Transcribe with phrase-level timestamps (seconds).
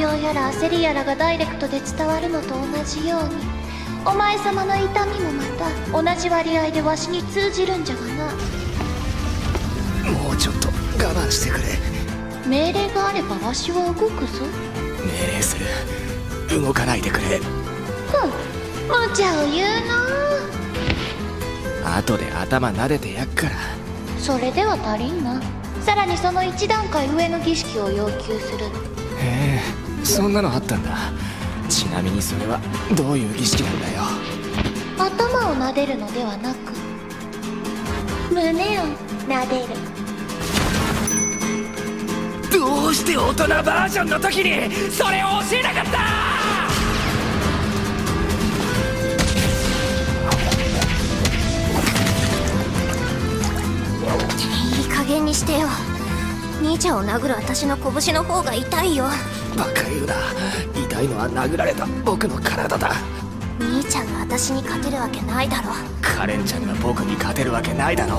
[0.00, 3.34] 病やら焦りやらがダイレクトで伝わるのと同じように。
[4.06, 5.44] お前様の痛みもま
[6.02, 8.24] た同じ割合でわしに通じるんじゃがな。
[10.10, 10.72] もうちょっと我
[11.14, 11.64] 慢してくれ。
[12.46, 14.46] 命令があればわしは動くぞ。
[15.04, 15.58] 命令す
[16.48, 16.62] る。
[16.62, 17.36] 動かないでくれ。
[17.36, 17.44] ふん
[18.88, 19.68] 無茶を言う
[21.84, 21.98] な。
[21.98, 23.52] 後で頭撫でてやっから。
[24.18, 25.42] それでは足りんな。
[25.82, 28.64] さらにその一段階上の儀式を要求する。
[29.18, 29.60] へえ
[30.10, 30.90] そんなのあったんだ。
[31.68, 32.60] ちなみにそれは
[32.96, 34.02] どういう儀式なんだよ。
[34.98, 36.58] 頭を撫でるのではなく
[38.30, 38.82] 胸を
[39.28, 39.68] 撫でる。
[42.52, 45.98] どうして大人バージョンの時にそれを教えなかった？
[54.76, 55.68] いい加減にしてよ。
[56.60, 59.06] 兄ちゃんを殴る私の拳の方が痛いよ
[59.60, 60.14] バカ言うな。
[60.74, 61.86] 痛いのは殴られた。
[62.02, 62.92] 僕の体だ。
[63.58, 65.72] 兄ちゃんが私に勝てるわけないだろ。
[66.00, 68.16] カレンちゃんが僕に勝てるわけないだろ。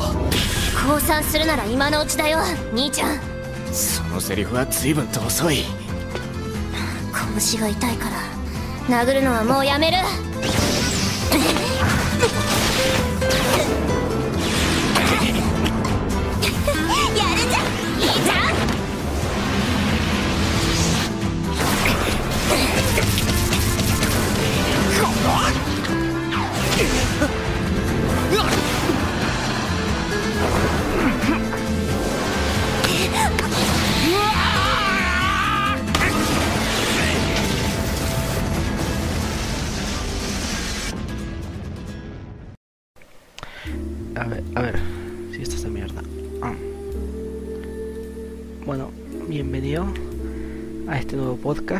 [0.87, 2.37] 降参するなら今のうちだよ
[2.73, 3.19] 兄ちゃん。
[3.73, 5.63] そのセリフは随分と遅い。
[7.39, 8.09] 拳が痛いか
[8.87, 9.97] ら殴るのはもうやめる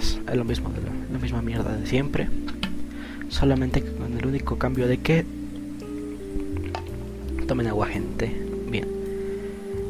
[0.02, 0.72] Es lo mismo,
[1.12, 2.28] la, misma mierda de siempre.
[3.30, 5.26] Solamente con el único cambio de que
[7.48, 8.32] tomen agua, gente.
[8.70, 8.88] Bien.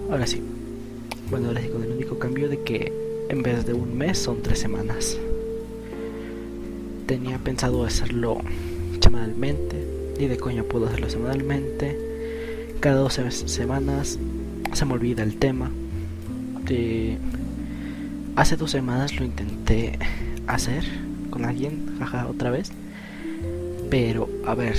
[0.10, 0.42] Ahora sí.
[1.30, 2.92] Bueno, ahora sí con el único cambio de que
[3.30, 5.18] en vez de un mes son tres semanas.
[7.08, 8.40] Tenía pensado hacerlo
[9.02, 9.88] semanalmente.
[10.20, 12.12] Y de coña puedo hacerlo semanalmente
[12.82, 14.18] cada dos semanas
[14.74, 15.72] se me olvida el tema.
[16.66, 17.18] De...
[18.42, 20.00] Hace dos semanas lo intenté
[20.48, 20.84] hacer
[21.30, 22.72] con alguien, jaja, otra vez.
[23.92, 24.78] Pero, a ver,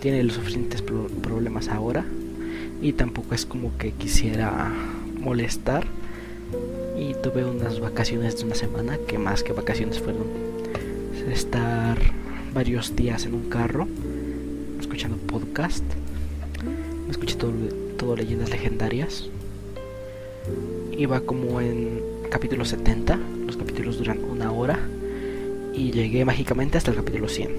[0.00, 2.06] tiene los suficientes pro problemas ahora.
[2.80, 4.72] Y tampoco es como que quisiera
[5.20, 5.86] molestar.
[6.98, 10.26] Y tuve unas vacaciones de una semana que más que vacaciones fueron
[11.30, 11.98] estar
[12.54, 13.86] varios días en un carro
[14.80, 15.84] escuchando podcast
[17.10, 17.52] escuché todo,
[17.98, 19.28] todo leyendas legendarias.
[20.96, 24.78] Iba como en capítulo 70, los capítulos duran una hora
[25.72, 27.50] y llegué mágicamente hasta el capítulo 100.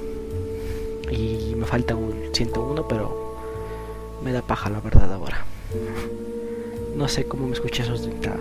[1.12, 3.36] Y me falta un 101, pero
[4.24, 5.46] me da paja la verdad ahora.
[6.96, 8.36] No sé cómo me escuché esos 30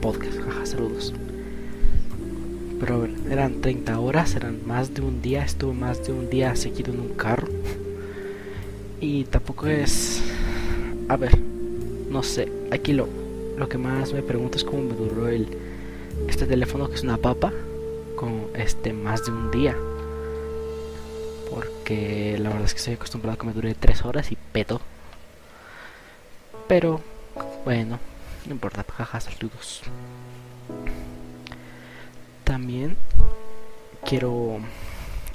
[0.00, 1.12] podcasts, jaja, saludos.
[2.80, 6.30] Pero a ver, eran 30 horas, eran más de un día, estuve más de un
[6.30, 7.48] día seguido en un carro.
[9.00, 10.22] Y tampoco es
[11.08, 11.38] a ver,
[12.10, 13.08] no sé, aquí lo,
[13.56, 15.46] lo que más me pregunto es cómo me duró el
[16.28, 17.52] este teléfono que es una papa
[18.16, 19.76] con este más de un día.
[21.50, 24.80] Porque la verdad es que estoy acostumbrado a que me dure tres horas y peto.
[26.66, 27.00] Pero
[27.64, 27.98] bueno,
[28.46, 29.82] no importa, jaja, saludos.
[32.44, 32.96] También
[34.04, 34.58] quiero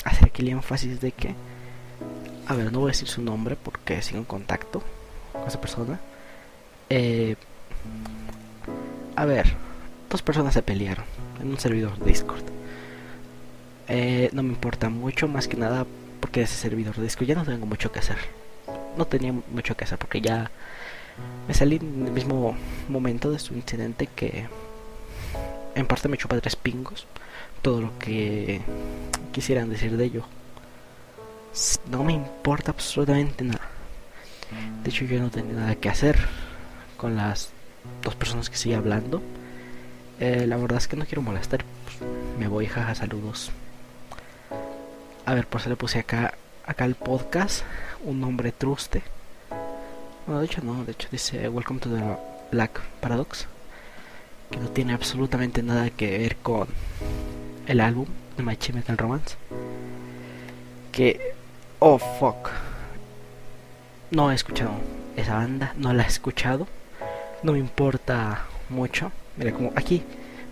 [0.03, 1.35] hacer aquí el énfasis de que,
[2.47, 4.81] a ver, no voy a decir su nombre porque sigo en contacto
[5.33, 5.99] con esa persona.
[6.89, 7.35] Eh,
[9.15, 9.53] a ver,
[10.11, 11.05] dos personas se pelearon
[11.41, 12.43] en un servidor Discord.
[13.87, 15.85] Eh, no me importa mucho, más que nada
[16.19, 18.17] porque ese servidor de Discord ya no tengo mucho que hacer.
[18.97, 20.51] No tenía mucho que hacer porque ya
[21.47, 22.55] me salí en el mismo
[22.89, 24.47] momento de su incidente que
[25.75, 27.07] en parte me chupa tres pingos.
[27.61, 28.61] Todo lo que
[29.31, 30.25] quisieran decir de ello.
[31.89, 33.67] No me importa absolutamente nada.
[34.83, 36.17] De hecho, yo no tenía nada que hacer
[36.97, 37.51] con las
[38.03, 39.21] dos personas que sigue hablando.
[40.21, 41.65] Eh, la verdad es que no quiero molestar.
[42.39, 43.51] Me voy, jaja, saludos.
[45.25, 46.35] A ver, por eso le puse acá,
[46.65, 47.63] acá el podcast
[48.05, 49.03] un nombre truste.
[50.25, 52.17] Bueno, de hecho no, de hecho dice Welcome to the
[52.51, 53.47] Black Paradox.
[54.49, 56.69] Que no tiene absolutamente nada que ver con
[57.67, 58.05] el álbum
[58.37, 59.35] de My Chemical Romance.
[60.93, 61.33] Que...
[61.79, 62.49] Oh, fuck
[64.11, 64.71] no he escuchado
[65.15, 66.67] esa banda, no la he escuchado,
[67.43, 69.11] no me importa mucho.
[69.37, 70.03] Mira, como aquí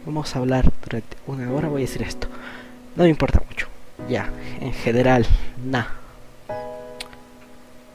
[0.06, 2.28] vamos a hablar durante una hora, voy a decir esto.
[2.96, 3.68] No me importa mucho.
[4.10, 4.30] Ya,
[4.62, 5.26] en general,
[5.64, 5.96] nada.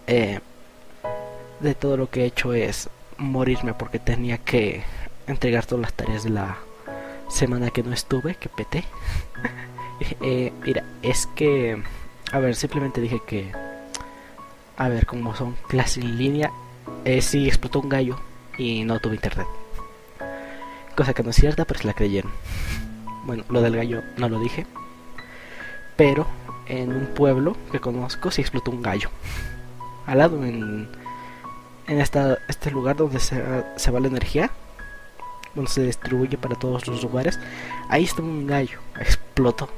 [0.07, 0.41] Eh,
[1.61, 4.83] de todo lo que he hecho es morirme porque tenía que
[5.27, 6.59] entregar todas las tareas de la
[7.29, 8.85] semana que no estuve, que peté.
[10.21, 11.83] eh, mira, es que,
[12.33, 13.51] a ver, simplemente dije que,
[14.77, 16.51] a ver, como son clases en línea,
[17.05, 18.21] eh, sí explotó un gallo
[18.59, 19.47] y no tuve internet.
[20.97, 22.31] Cosa que no es cierta, pero se la creyeron.
[23.25, 24.67] Bueno, lo del gallo no lo dije.
[25.97, 26.27] Pero
[26.67, 29.11] en un pueblo que conozco sí explotó un gallo.
[30.07, 30.89] Al lado, en,
[31.87, 33.43] en esta, este lugar donde se,
[33.77, 34.51] se va la energía,
[35.55, 37.39] donde se distribuye para todos los lugares,
[37.89, 39.69] ahí está un gallo, explotó.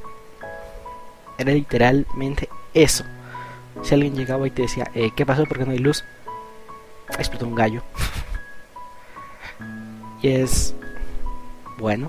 [1.38, 3.04] Era literalmente eso.
[3.82, 5.44] Si alguien llegaba y te decía, eh, ¿qué pasó?
[5.44, 6.04] ¿Por qué no hay luz?
[7.18, 7.82] Explotó un gallo.
[10.22, 10.74] y es
[11.78, 12.08] bueno.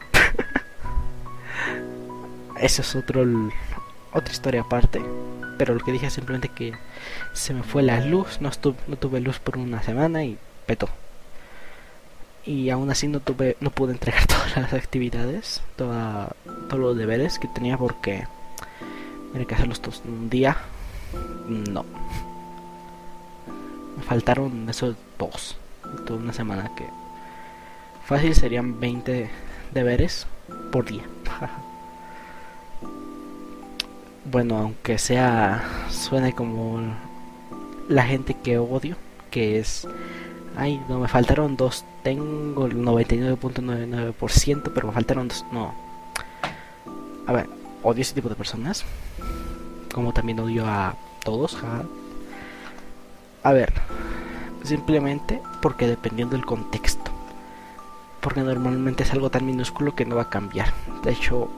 [2.60, 3.24] Eso es otro
[4.14, 5.02] otra historia aparte.
[5.58, 6.74] Pero lo que dije es simplemente que
[7.34, 8.52] se me fue la luz, no,
[8.88, 10.90] no tuve luz por una semana y petó.
[12.46, 16.30] Y aún así no tuve, no pude entregar todas las actividades, toda,
[16.70, 18.28] todos los deberes que tenía porque
[19.32, 20.58] tenía que hacerlos todos en un día.
[21.48, 21.86] No.
[23.98, 25.58] Me faltaron esos dos.
[26.06, 26.86] Toda una semana que
[28.06, 29.30] fácil serían 20
[29.78, 30.28] deberes
[30.72, 31.04] por día.
[34.26, 36.82] bueno, aunque sea suene como
[37.88, 38.96] la gente que odio,
[39.32, 39.88] que es
[40.58, 45.74] ay, no me faltaron dos, tengo el 99.99%, pero me faltaron dos, no.
[47.28, 47.48] A ver,
[47.84, 48.84] odio ese tipo de personas,
[49.94, 51.58] como también odio a todos,
[53.44, 53.72] A ver,
[54.64, 57.12] simplemente porque dependiendo del contexto.
[58.28, 60.74] Porque normalmente es algo tan minúsculo que no va a cambiar.
[61.02, 61.50] De hecho,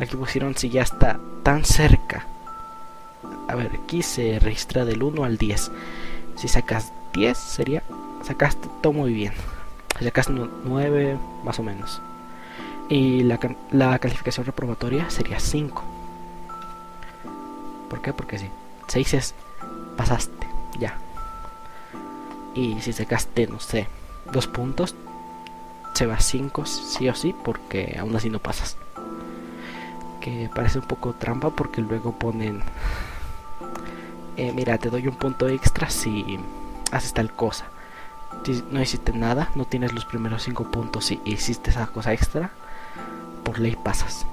[0.00, 2.26] aquí pusieron si ya está tan cerca.
[3.46, 5.70] A ver, aquí se registra del 1 al 10.
[6.34, 7.84] Si sacas 10 sería...
[8.24, 9.34] Sacaste todo muy bien.
[9.96, 12.02] Si sacas 9 más o menos.
[12.88, 13.38] Y la,
[13.70, 15.80] la calificación reprobatoria sería 5.
[17.88, 18.12] ¿Por qué?
[18.12, 18.48] Porque sí.
[18.88, 19.34] 6 es
[19.96, 20.98] pasaste, ya.
[22.52, 23.86] Y si sacaste, no sé,
[24.32, 24.96] 2 puntos,
[25.94, 28.76] se va 5 sí o sí, porque aún así no pasas.
[30.20, 32.62] Que parece un poco trampa porque luego ponen
[34.36, 36.38] eh, mira te doy un punto extra si
[36.90, 37.66] haces tal cosa.
[38.44, 42.50] Si no hiciste nada no tienes los primeros cinco puntos si hiciste esa cosa extra
[43.44, 44.26] por ley pasas.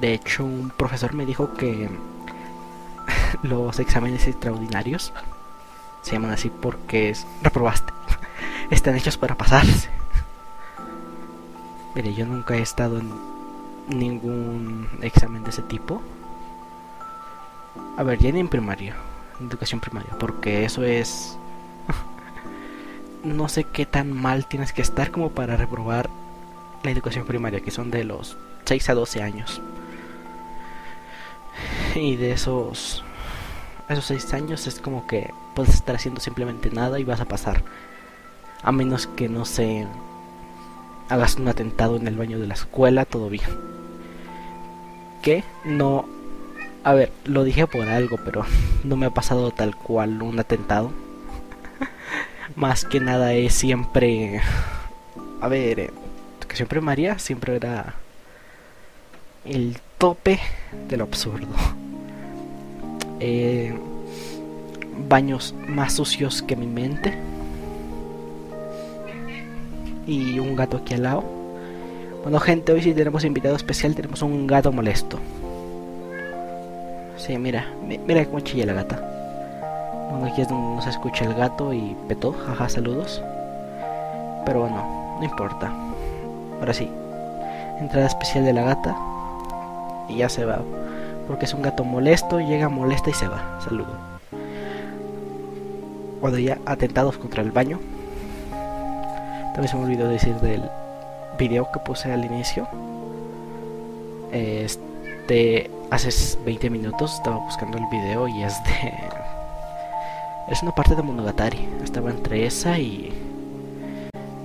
[0.00, 1.88] De hecho un profesor me dijo que
[3.42, 5.12] los exámenes extraordinarios
[6.02, 7.92] se llaman así porque es, reprobaste
[8.70, 9.90] están hechos para pasarse
[11.94, 13.10] mire yo nunca he estado en
[13.88, 16.00] ningún examen de ese tipo.
[17.96, 18.94] A ver, ya ni en primaria,
[19.40, 21.36] educación primaria, porque eso es...
[23.24, 26.08] no sé qué tan mal tienes que estar como para reprobar
[26.82, 29.60] la educación primaria, que son de los 6 a 12 años.
[31.94, 33.04] Y de esos
[33.88, 37.64] esos 6 años es como que puedes estar haciendo simplemente nada y vas a pasar.
[38.62, 39.86] A menos que no se
[41.08, 43.70] hagas un atentado en el baño de la escuela, todo bien
[45.20, 46.06] que no...
[46.82, 48.44] A ver, lo dije por algo, pero
[48.84, 50.90] no me ha pasado tal cual un atentado.
[52.56, 54.40] Más que nada es siempre...
[55.40, 55.90] A ver, eh,
[56.38, 57.94] educación primaria siempre era
[59.44, 60.40] el tope
[60.88, 61.48] de lo absurdo.
[63.22, 63.78] Eh,
[65.10, 67.18] baños más sucios que mi mente.
[70.06, 71.24] Y un gato aquí al lado.
[72.22, 75.18] Bueno gente, hoy sí tenemos invitado especial, tenemos un gato molesto.
[77.16, 78.96] Sí, mira, mira cómo chilla la gata.
[80.10, 83.22] Bueno, aquí es donde no se escucha el gato y petó, jaja, saludos.
[84.44, 85.72] Pero bueno, no importa.
[86.58, 86.90] Ahora sí,
[87.78, 88.96] entrada especial de la gata
[90.08, 90.60] y ya se va.
[91.26, 93.60] Porque es un gato molesto, llega molesta y se va.
[93.62, 93.94] Saludo.
[96.20, 97.78] Cuando ya atentados contra el baño.
[99.60, 100.62] También se me olvidó decir del
[101.38, 102.66] video que puse al inicio.
[104.32, 108.94] Este, hace 20 minutos estaba buscando el video y es de...
[110.48, 111.68] Es una parte de Monogatari.
[111.84, 113.12] Estaba entre esa y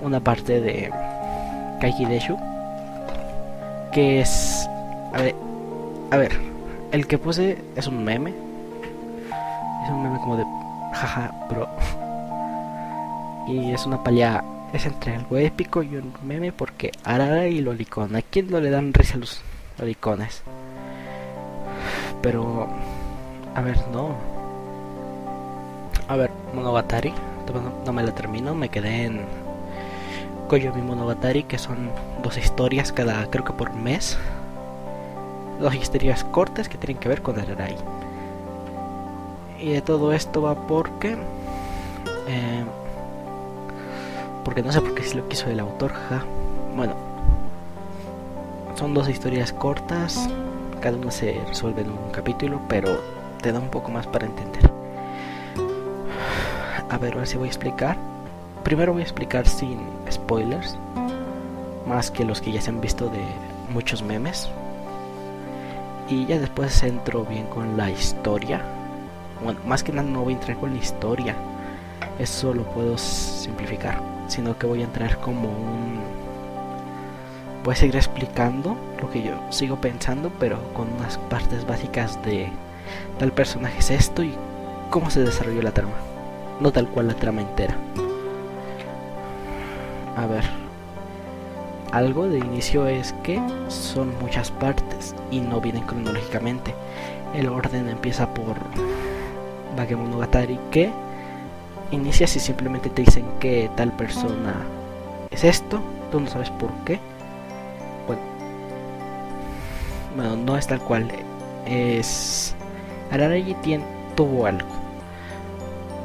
[0.02, 0.92] una parte de
[1.80, 2.36] Kaiki Deshu.
[3.92, 4.68] Que es...
[5.14, 5.34] A ver,
[6.10, 6.32] a ver,
[6.92, 8.34] el que puse es un meme.
[9.82, 10.44] Es un meme como de...
[10.92, 11.66] Jaja, bro.
[13.48, 18.16] Y es una palla es entre algo épico y un meme porque Arara y Lolicon.
[18.16, 19.40] ¿A quién no le dan risa los
[19.78, 20.42] Lolicones?
[22.22, 22.68] Pero,
[23.54, 24.14] a ver, no.
[26.08, 27.12] A ver, Monogatari.
[27.52, 29.20] No, no me la termino, me quedé en
[30.48, 31.90] Koyomi Monogatari, que son
[32.22, 34.18] dos historias cada, creo que por mes.
[35.60, 37.76] Dos historias cortas que tienen que ver con Ararai.
[39.60, 41.16] Y de todo esto va porque.
[42.28, 42.64] Eh,
[44.46, 46.22] porque no sé por qué si lo quiso el autor, ja.
[46.76, 46.94] Bueno,
[48.76, 50.30] son dos historias cortas,
[50.80, 53.00] cada una se resuelve en un capítulo, pero
[53.42, 54.70] te da un poco más para entender.
[56.88, 57.96] A ver, ahora sí voy a explicar.
[58.62, 60.78] Primero voy a explicar sin spoilers,
[61.84, 63.24] más que los que ya se han visto de
[63.74, 64.48] muchos memes.
[66.08, 68.62] Y ya después entro bien con la historia.
[69.42, 71.34] Bueno, más que nada no voy a entrar con la historia.
[72.20, 74.15] Eso lo puedo simplificar.
[74.28, 76.00] Sino que voy a entrar como un...
[77.64, 82.48] Voy a seguir explicando lo que yo sigo pensando, pero con unas partes básicas de
[83.18, 84.34] tal personaje es esto y
[84.90, 85.94] cómo se desarrolló la trama.
[86.60, 87.76] No tal cual la trama entera.
[90.16, 90.44] A ver.
[91.92, 96.74] Algo de inicio es que son muchas partes y no vienen cronológicamente.
[97.34, 98.56] El orden empieza por
[99.76, 100.90] Bakemonogatari que
[101.90, 104.54] inicia si simplemente te dicen que tal persona
[105.30, 106.98] es esto, tú no sabes por qué.
[108.06, 108.22] Bueno,
[110.16, 111.08] bueno no es tal cual.
[111.66, 112.54] Es
[113.10, 113.56] Araragi
[114.14, 114.68] tuvo algo.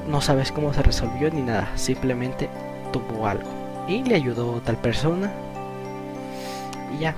[0.07, 2.49] No sabes cómo se resolvió ni nada, simplemente
[2.91, 3.49] tuvo algo.
[3.87, 5.31] Y le ayudó tal persona.
[6.95, 7.15] Y ya,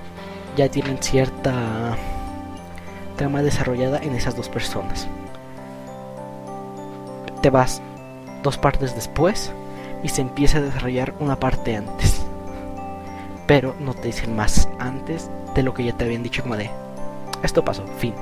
[0.56, 1.96] ya tienen cierta
[3.18, 5.08] trama desarrollada en esas dos personas.
[7.42, 7.82] Te vas
[8.44, 9.52] dos partes después
[10.04, 12.22] y se empieza a desarrollar una parte antes.
[13.48, 16.70] Pero no te dicen más antes de lo que ya te habían dicho como de
[17.44, 18.14] esto pasó, fin.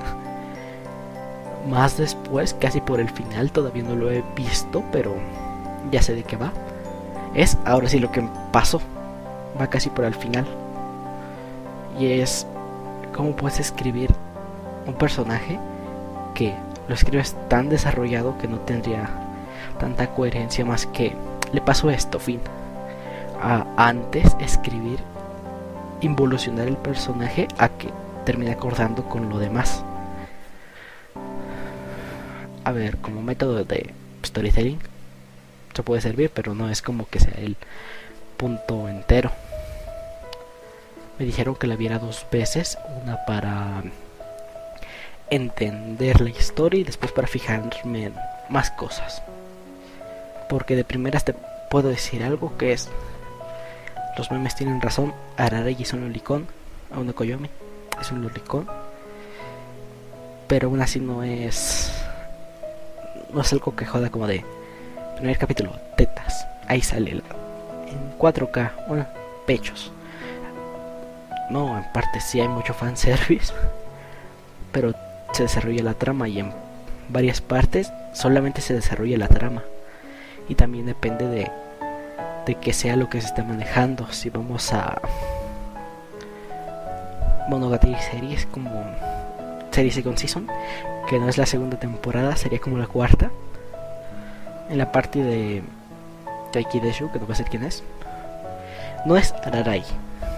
[1.70, 5.14] Más después, casi por el final, todavía no lo he visto, pero
[5.92, 6.52] ya sé de qué va.
[7.36, 8.82] Es ahora sí lo que pasó.
[9.60, 10.46] Va casi por el final.
[12.00, 12.48] Y es
[13.16, 14.12] cómo puedes escribir
[14.88, 15.60] un personaje
[16.34, 16.56] que
[16.88, 19.21] lo escribes tan desarrollado que no tendría
[19.82, 21.16] tanta coherencia más que
[21.52, 22.40] le pasó esto, fin.
[23.42, 25.00] A antes escribir,
[26.02, 27.90] involucionar el personaje a que
[28.24, 29.84] termine acordando con lo demás.
[32.64, 33.92] A ver, como método de
[34.24, 34.80] storytelling,
[35.74, 37.58] se puede servir, pero no es como que sea el
[38.38, 39.32] punto entero.
[41.18, 43.82] Me dijeron que la viera dos veces, una para
[45.32, 48.14] entender la historia y después para fijarme en
[48.50, 49.24] más cosas.
[50.52, 51.34] Porque de primeras te
[51.70, 52.90] puedo decir algo que es
[54.18, 56.46] los memes tienen razón, Araragi es un lolicón,
[56.94, 57.50] aún Koyomi
[58.02, 58.68] es un lolicón,
[60.48, 61.94] pero aún así no es
[63.34, 64.44] no es algo que joda como de
[65.16, 67.22] primer capítulo, tetas, ahí sale en
[68.20, 69.08] 4K, bueno,
[69.48, 69.94] pechos.
[71.50, 73.54] No, en parte sí hay mucho fanservice,
[74.74, 74.94] pero
[75.32, 76.52] se desarrolla la trama y en
[77.08, 79.64] varias partes solamente se desarrolla la trama.
[80.48, 81.52] Y también depende de,
[82.46, 84.12] de que sea lo que se esté manejando.
[84.12, 85.00] Si vamos a
[87.50, 88.84] Monogatari series como
[89.72, 90.48] series Second Season,
[91.10, 93.32] que no es la segunda temporada, sería como la cuarta.
[94.70, 95.64] En la parte de
[96.52, 97.84] Taiki que no voy a decir quién es,
[99.06, 99.84] no es Ararai,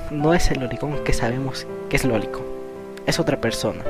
[0.10, 2.44] no es el Lolicon que sabemos que es Lolicon,
[3.06, 3.84] es otra persona.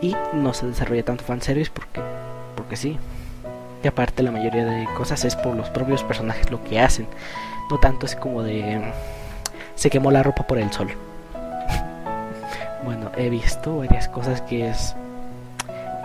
[0.00, 2.00] Y no se desarrolla tanto fanservice porque,
[2.56, 2.98] porque sí.
[3.84, 7.06] Y aparte la mayoría de cosas es por los propios personajes lo que hacen.
[7.70, 8.82] No tanto es como de...
[9.74, 10.88] Se quemó la ropa por el sol.
[12.84, 14.96] bueno, he visto varias cosas que es...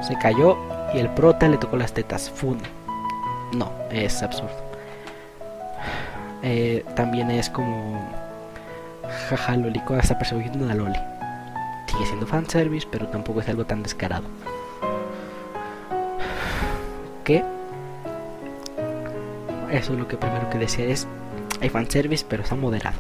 [0.06, 0.58] Se cayó
[0.94, 2.30] y el prota le tocó las tetas.
[2.30, 2.60] Fun.
[3.54, 4.50] No, es absurdo.
[6.42, 8.00] Eh, también es como...
[9.30, 10.98] Jaja, Lolico está persiguiendo a Loli.
[11.88, 14.24] Sigue siendo fanservice, pero tampoco es algo tan descarado.
[17.26, 17.44] ¿Qué?
[19.72, 21.08] Eso es lo que primero que decía es
[21.62, 22.98] hay fanservice pero está moderado.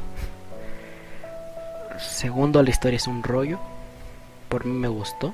[1.99, 3.59] Segundo, la historia es un rollo.
[4.49, 5.33] Por mí me gustó.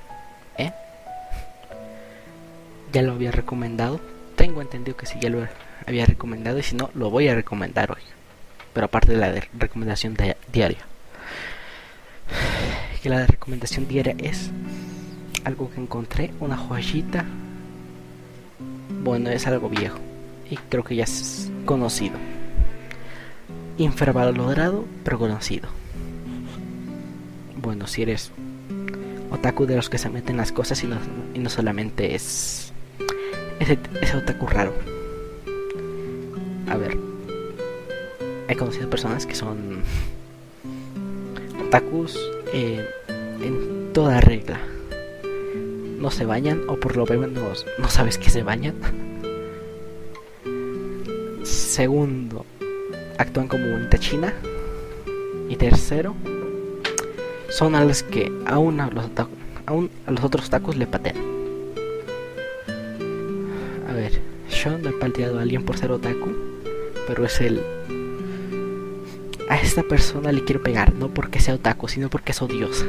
[0.58, 0.72] ¿Eh?
[2.92, 4.00] Ya lo había recomendado.
[4.36, 5.48] Tengo entendido que sí, ya lo
[5.86, 6.58] había recomendado.
[6.58, 8.02] Y si no, lo voy a recomendar hoy.
[8.74, 10.18] Pero aparte de la recomendación
[10.52, 10.80] diaria.
[13.04, 14.50] Que la de recomendación diaria es
[15.44, 16.32] algo que encontré.
[16.40, 17.26] Una joyita.
[19.04, 20.00] Bueno, es algo viejo
[20.50, 22.16] y creo que ya es conocido.
[23.78, 25.68] infravalorado pero conocido.
[27.62, 28.32] Bueno, si eres
[29.32, 30.98] otaku de los que se meten las cosas y no,
[31.34, 32.72] y no solamente es
[33.60, 34.74] ese, ese otaku raro.
[36.68, 36.98] A ver,
[38.48, 39.82] he conocido personas que son
[41.68, 42.18] otakus
[42.54, 42.88] eh,
[43.42, 44.60] en toda regla.
[46.00, 48.76] No se bañan o por lo menos no sabes que se bañan.
[51.76, 52.46] Segundo,
[53.18, 54.34] actúan como bonita china.
[55.50, 56.16] Y tercero,
[57.50, 59.04] son a los que aún a los,
[59.66, 61.18] aún a los otros tacos le patean.
[63.90, 66.30] A ver, yo no he pateado a alguien por ser otaku,
[67.10, 67.62] pero es el...
[69.50, 72.86] A esta persona le quiero pegar, no porque sea otaku, sino porque es odiosa.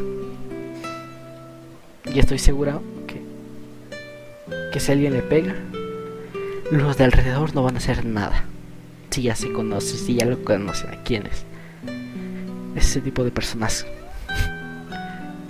[2.05, 3.21] Y estoy seguro que,
[4.73, 5.57] que si alguien le pega,
[6.71, 8.45] los de alrededor no van a hacer nada.
[9.16, 11.46] Si ya se conoce, si ya lo conocen a quién es.
[12.75, 13.87] Ese tipo de personas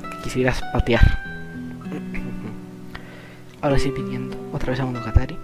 [0.08, 1.18] que quisieras patear.
[3.60, 5.36] Ahora sí, viniendo otra vez a Monogatari.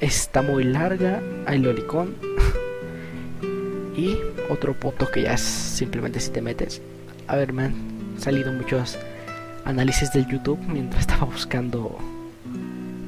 [0.00, 2.14] Está muy larga, hay lolicón.
[3.94, 4.16] y
[4.48, 6.80] otro punto que ya es simplemente si te metes.
[7.26, 8.96] A ver, me han salido muchos
[9.66, 11.98] análisis del YouTube mientras estaba buscando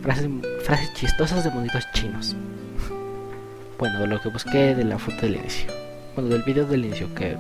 [0.07, 2.37] frases, chistosas de monitos chinos.
[3.79, 5.71] Bueno, lo que busqué de la foto del inicio.
[6.15, 7.37] Bueno, del video del inicio, que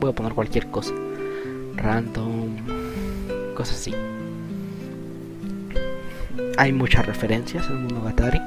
[0.00, 0.92] voy a poner cualquier cosa.
[1.76, 2.56] Random.
[3.54, 3.94] Cosas así.
[6.58, 8.38] Hay muchas referencias en Monogatari.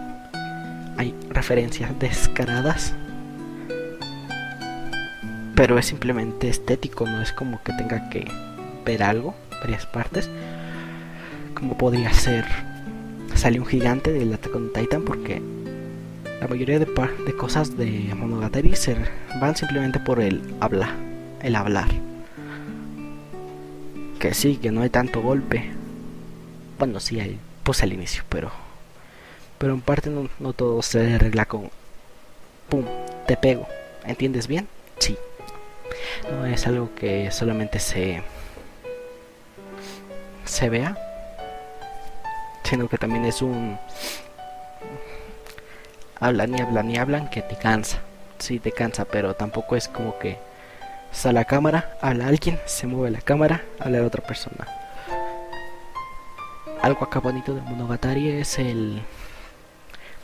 [0.98, 2.94] Hay referencias descaradas.
[5.56, 8.30] Pero es simplemente estético, no es como que tenga que
[8.86, 10.30] ver algo, varias partes.
[11.56, 12.46] Como podría ser
[13.36, 15.42] sale un gigante del Attack on Titan porque
[16.40, 18.96] la mayoría de, de, cosas de Monogatari se
[19.40, 20.96] van simplemente por el habla,
[21.42, 21.90] el hablar.
[24.20, 25.72] Que sí, que no hay tanto golpe.
[26.80, 28.52] Bueno, sí hay, pues al inicio, pero
[29.58, 31.70] pero en parte no, no todo se arregla con
[32.70, 32.84] pum,
[33.28, 33.68] te pego.
[34.06, 34.68] ¿Entiendes bien?
[34.98, 35.16] Sí.
[36.32, 38.24] No es algo que solamente se
[40.46, 40.98] se vea
[42.72, 43.78] sino que también es un
[46.22, 48.00] hablan y hablan y hablan que te cansa.
[48.40, 50.38] Sí, te cansa, pero tampoco es como que
[51.12, 54.66] sale la cámara, habla alguien, se mueve la cámara, habla a otra persona.
[56.82, 59.02] Algo acá bonito de Monogatari es el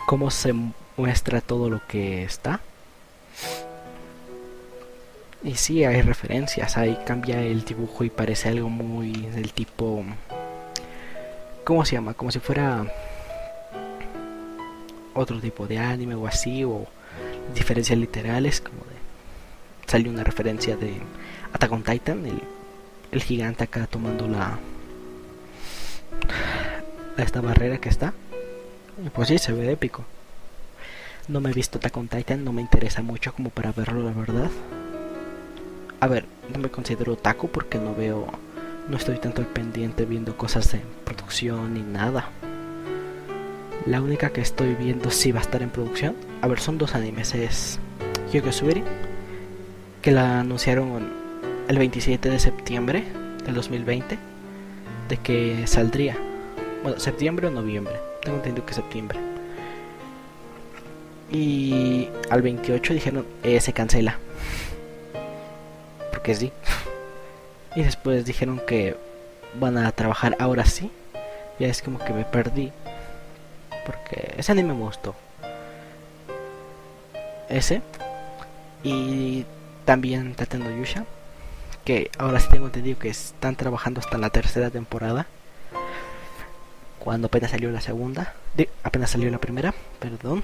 [0.05, 0.53] cómo se
[0.95, 2.61] muestra todo lo que está.
[5.43, 10.05] Y sí, hay referencias, ahí cambia el dibujo y parece algo muy del tipo
[11.67, 12.13] ¿Cómo se llama?
[12.13, 12.85] Como si fuera
[15.13, 16.87] otro tipo de anime o así, o
[17.53, 18.95] diferencias literales, como de...
[19.85, 20.93] Salió una referencia de
[21.51, 22.41] Attack on Titan, el,
[23.11, 24.57] el gigante acá tomando la...
[27.17, 28.13] Esta barrera que está.
[29.05, 30.05] Y pues sí, se ve épico.
[31.27, 34.13] No me he visto Attack on Titan, no me interesa mucho como para verlo, la
[34.13, 34.49] verdad.
[35.99, 38.25] A ver, no me considero taco porque no veo
[38.89, 42.29] no estoy tanto al pendiente viendo cosas de producción ni nada.
[43.85, 46.95] La única que estoy viendo si va a estar en producción, a ver, son dos
[46.95, 47.79] animes, es
[48.51, 48.83] Subiri,
[50.01, 51.09] que la anunciaron
[51.67, 53.03] el 27 de septiembre
[53.45, 54.17] del 2020,
[55.09, 56.17] de que saldría,
[56.83, 59.19] bueno, septiembre o noviembre, tengo entendido que septiembre.
[61.31, 64.17] Y al 28 dijeron, eh, se cancela.
[66.11, 66.51] Porque sí.
[67.77, 68.97] Y después dijeron que
[69.53, 70.89] van a trabajar ahora sí.
[71.59, 72.71] Ya es como que me perdí.
[73.85, 75.13] Porque ese anime me gustó.
[77.49, 77.83] Ese.
[78.81, 79.45] Y
[79.85, 81.05] también Tatendo Yusha.
[81.85, 85.27] Que ahora sí tengo entendido que están trabajando hasta la tercera temporada.
[86.97, 88.33] Cuando apenas salió la segunda.
[88.81, 89.75] Apenas salió la primera.
[89.99, 90.41] Perdón.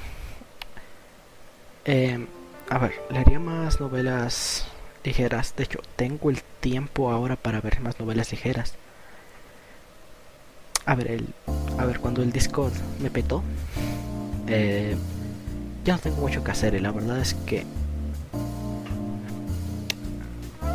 [1.86, 2.28] Eh,
[2.70, 4.68] a ver, le haría más novelas
[5.04, 5.56] ligeras.
[5.56, 8.74] De hecho, tengo el tiempo ahora para ver más novelas ligeras.
[10.86, 11.28] A ver, el,
[11.78, 13.42] a ver, cuando el Discord me petó,
[14.48, 14.96] eh,
[15.86, 17.66] ya no tengo mucho que hacer y la verdad es que,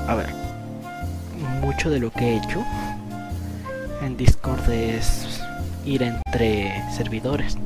[0.07, 0.31] a ver,
[1.61, 2.65] mucho de lo que he hecho
[4.03, 5.41] en Discord es
[5.85, 7.57] ir entre servidores.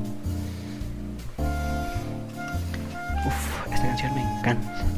[3.26, 4.91] Uf, esta canción me encanta.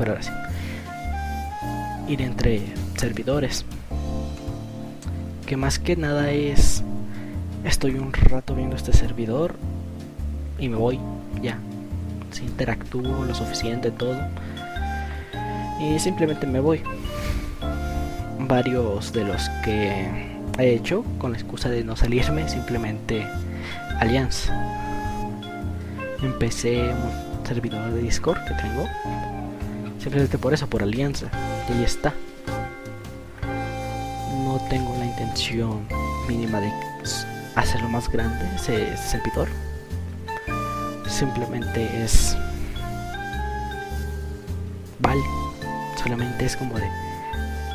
[0.00, 0.30] Ver, ahora sí
[2.10, 2.62] ir entre
[2.96, 3.64] servidores.
[5.46, 6.82] Que más que nada es,
[7.64, 9.56] estoy un rato viendo este servidor
[10.58, 10.98] y me voy,
[11.40, 11.58] ya.
[12.32, 14.16] si interactúo lo suficiente, todo.
[15.80, 16.82] Y simplemente me voy.
[18.40, 20.06] Varios de los que
[20.58, 23.26] he hecho, con la excusa de no salirme, simplemente
[24.00, 24.52] alianza.
[26.22, 28.86] Empecé un servidor de Discord que tengo.
[30.00, 31.26] Simplemente por eso, por alianza.
[31.68, 32.14] Y ahí está.
[34.44, 35.86] No tengo la intención
[36.26, 36.72] mínima de
[37.54, 39.48] hacerlo más grande ese servidor.
[41.06, 42.36] Simplemente es...
[45.00, 45.20] Vale.
[46.02, 46.88] Solamente es como de...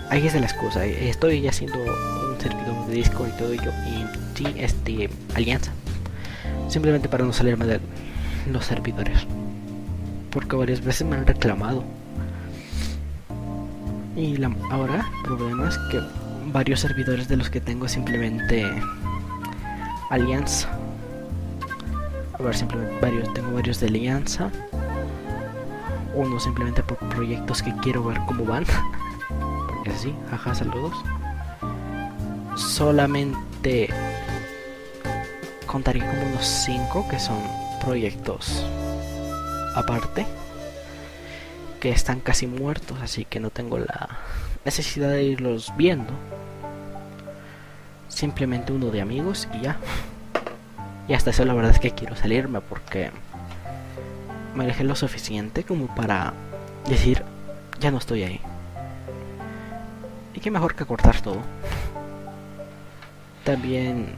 [0.10, 0.84] Ahí es la excusa.
[0.86, 3.72] Estoy haciendo un servidor de Discord y todo ello.
[3.86, 5.10] Y sí, este...
[5.36, 5.72] Alianza.
[6.70, 7.80] Simplemente para no salirme de
[8.52, 9.28] los servidores.
[10.32, 11.84] Porque varias veces me han reclamado.
[14.16, 16.02] Y la, ahora el problema es que
[16.52, 18.66] varios servidores de los que tengo simplemente
[20.10, 20.70] alianza.
[22.34, 24.50] A ver, simplemente varios, tengo varios de alianza.
[26.14, 28.66] Uno simplemente por proyectos que quiero ver cómo van.
[29.68, 30.94] Porque así, jaja, saludos.
[32.56, 33.90] Solamente
[35.66, 37.38] contaría como unos 5 que son
[37.84, 38.66] proyectos
[39.76, 40.26] aparte.
[41.92, 44.10] Están casi muertos, así que no tengo la
[44.66, 46.12] necesidad de irlos viendo
[48.16, 49.78] simplemente uno de amigos y ya.
[51.08, 53.12] Y hasta eso la verdad es que quiero salirme porque
[54.56, 56.34] me alejé lo suficiente como para
[56.90, 57.24] decir,
[57.80, 58.42] ya no estoy ahí.
[60.34, 61.42] Y qué mejor que cortar todo.
[63.44, 64.16] También,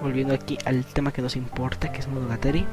[0.00, 2.66] volviendo aquí al tema que nos importa, que es Monogatari.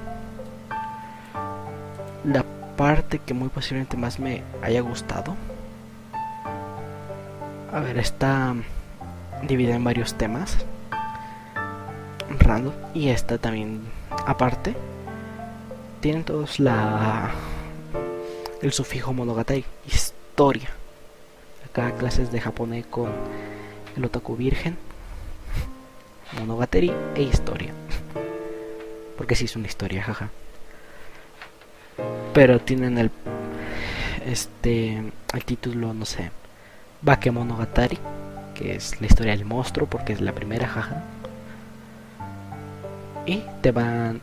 [2.24, 2.44] La
[2.78, 5.36] parte que muy posiblemente más me haya gustado
[7.72, 8.56] a ver, está
[9.44, 10.58] dividida en varios temas.
[12.40, 12.74] Random.
[12.96, 13.82] Y esta también,
[14.26, 14.76] aparte,
[16.00, 17.32] tienen todos la
[18.62, 20.70] el sufijo monogatari, historia.
[21.70, 23.12] Acá clases de japonés con
[23.96, 24.76] el otaku virgen,
[26.40, 27.72] monogatari e historia.
[29.16, 30.30] Porque si es una historia, jaja.
[32.34, 33.12] Pero tienen el
[34.26, 35.02] este
[35.34, 36.32] el título, no sé,
[37.02, 37.98] Bakemonogatari,
[38.54, 41.04] que es la historia del monstruo, porque es la primera, jaja.
[43.26, 44.22] Y te van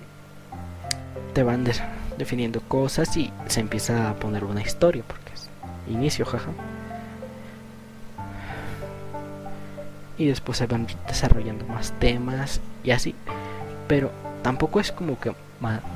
[1.35, 1.64] te van
[2.16, 5.51] definiendo cosas y se empieza a poner una historia, porque es
[5.88, 6.51] inicio, jaja.
[10.19, 13.14] Y después se van desarrollando más temas y así.
[13.87, 14.11] Pero
[14.42, 15.33] tampoco es como que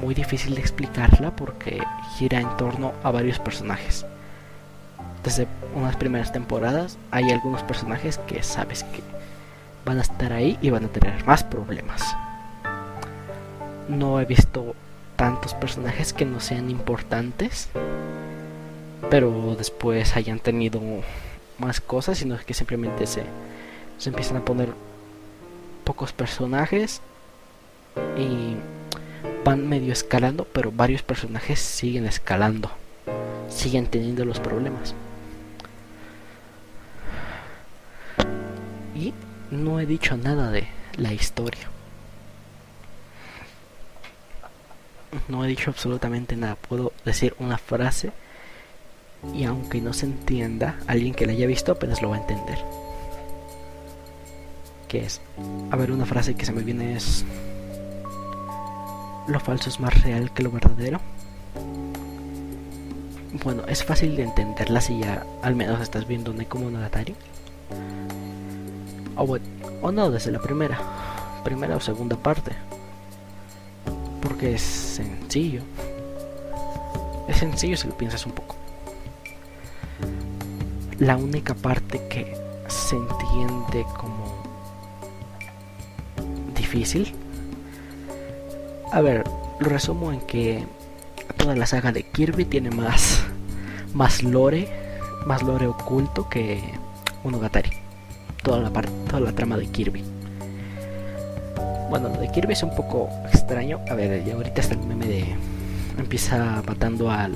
[0.00, 1.80] muy difícil de explicarla porque
[2.16, 4.06] gira en torno a varios personajes
[5.22, 9.02] desde unas primeras temporadas hay algunos personajes que sabes que
[9.84, 12.02] van a estar ahí y van a tener más problemas.
[13.88, 14.74] No he visto
[15.16, 17.68] tantos personajes que no sean importantes,
[19.10, 20.80] pero después hayan tenido
[21.58, 23.24] más cosas, sino que simplemente se,
[23.98, 24.68] se empiezan a poner
[25.84, 27.02] pocos personajes
[28.16, 28.56] y
[29.44, 32.70] van medio escalando, pero varios personajes siguen escalando,
[33.48, 34.94] siguen teniendo los problemas.
[38.94, 39.14] Y
[39.50, 41.68] no he dicho nada de la historia.
[45.28, 46.56] No he dicho absolutamente nada.
[46.56, 48.12] Puedo decir una frase
[49.34, 52.58] y aunque no se entienda, alguien que la haya visto apenas lo va a entender.
[54.88, 55.20] Que es,
[55.70, 57.24] a ver, una frase que se me viene es,
[59.26, 61.00] lo falso es más real que lo verdadero.
[63.44, 67.14] Bueno, es fácil de entenderla si ya al menos estás viendo Neko Monogatari.
[69.16, 70.78] O, no, desde la primera.
[71.44, 72.52] Primera o segunda parte.
[74.22, 75.62] Porque es sencillo.
[77.28, 78.56] Es sencillo si lo piensas un poco.
[80.98, 82.36] La única parte que
[82.68, 84.42] se entiende como
[86.54, 87.14] difícil.
[88.92, 89.24] A ver,
[89.60, 90.64] lo resumo en que
[91.36, 93.22] toda la saga de Kirby tiene más
[93.94, 94.68] más lore,
[95.26, 96.60] más lore oculto que
[97.24, 97.70] Monogatari
[98.42, 100.02] toda la parte, toda la trama de Kirby.
[101.90, 103.80] Bueno, lo de Kirby es un poco extraño.
[103.90, 105.24] A ver, ya ahorita está el meme de
[105.98, 107.34] empieza matando al,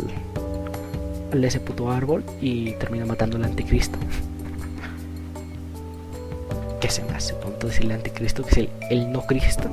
[1.32, 3.98] al ese puto árbol y termina matando al anticristo.
[6.80, 9.70] Que se me hace tonto decirle anticristo, que es el, el no Cristo.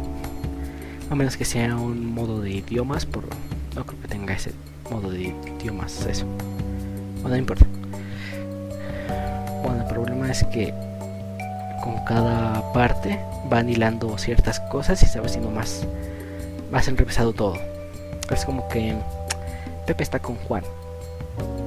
[1.12, 3.26] A menos que sea un modo de idiomas, por
[3.76, 4.54] no creo que tenga ese
[4.90, 6.26] modo de idiomas eso.
[7.16, 7.66] Bueno, no importa.
[9.62, 10.74] Bueno, el problema es que
[11.84, 13.20] con cada parte
[13.50, 15.86] van hilando ciertas cosas y se va haciendo más
[16.72, 17.58] más enrevesado todo.
[18.30, 18.96] Es como que
[19.86, 20.64] Pepe está con Juan.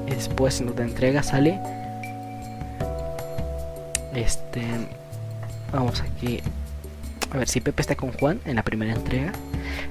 [0.07, 1.61] Después en otra entrega sale.
[4.15, 4.63] Este.
[5.71, 6.41] Vamos aquí.
[7.35, 9.33] A ver si Pepe está con Juan en la primera entrega.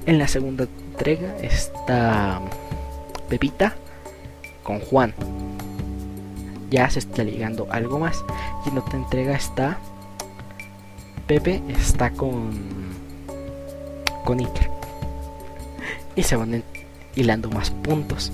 [0.06, 2.40] En la segunda entrega está
[3.28, 3.74] Pepita
[4.62, 5.12] con Juan.
[6.70, 8.24] Ya se está ligando algo más.
[8.64, 9.78] Y en otra entrega está
[11.26, 12.52] Pepe está con
[14.24, 14.70] con Iker.
[16.16, 16.64] Y se van
[17.14, 18.32] hilando más puntos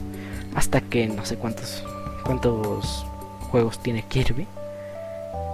[0.55, 1.83] hasta que no sé cuántos
[2.25, 3.05] cuántos
[3.51, 4.47] juegos tiene Kirby.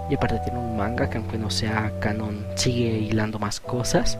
[0.09, 4.17] Y aparte tiene un manga que aunque no sea canon sigue hilando más cosas.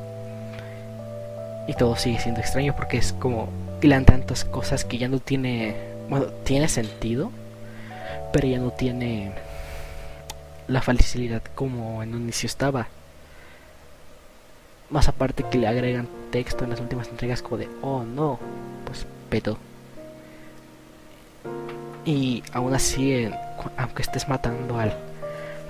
[1.67, 3.50] Y todo sigue siendo extraño porque es como
[3.82, 5.76] hilan tantas cosas que ya no tiene
[6.10, 7.32] bueno, tiene sentido,
[8.32, 9.32] pero ya no tiene
[10.67, 12.88] la facilidad como en un inicio estaba.
[14.89, 18.39] Más aparte que le agregan texto en las últimas entregas como de, oh no,
[18.86, 19.58] pues pedo.
[22.06, 23.30] Y aún así,
[23.76, 24.97] aunque estés matando al,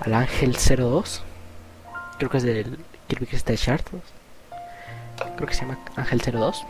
[0.00, 1.22] al Ángel 02,
[2.18, 3.84] creo que es del Kirby Crystal Shards,
[5.36, 6.64] creo que se llama Ángel 02,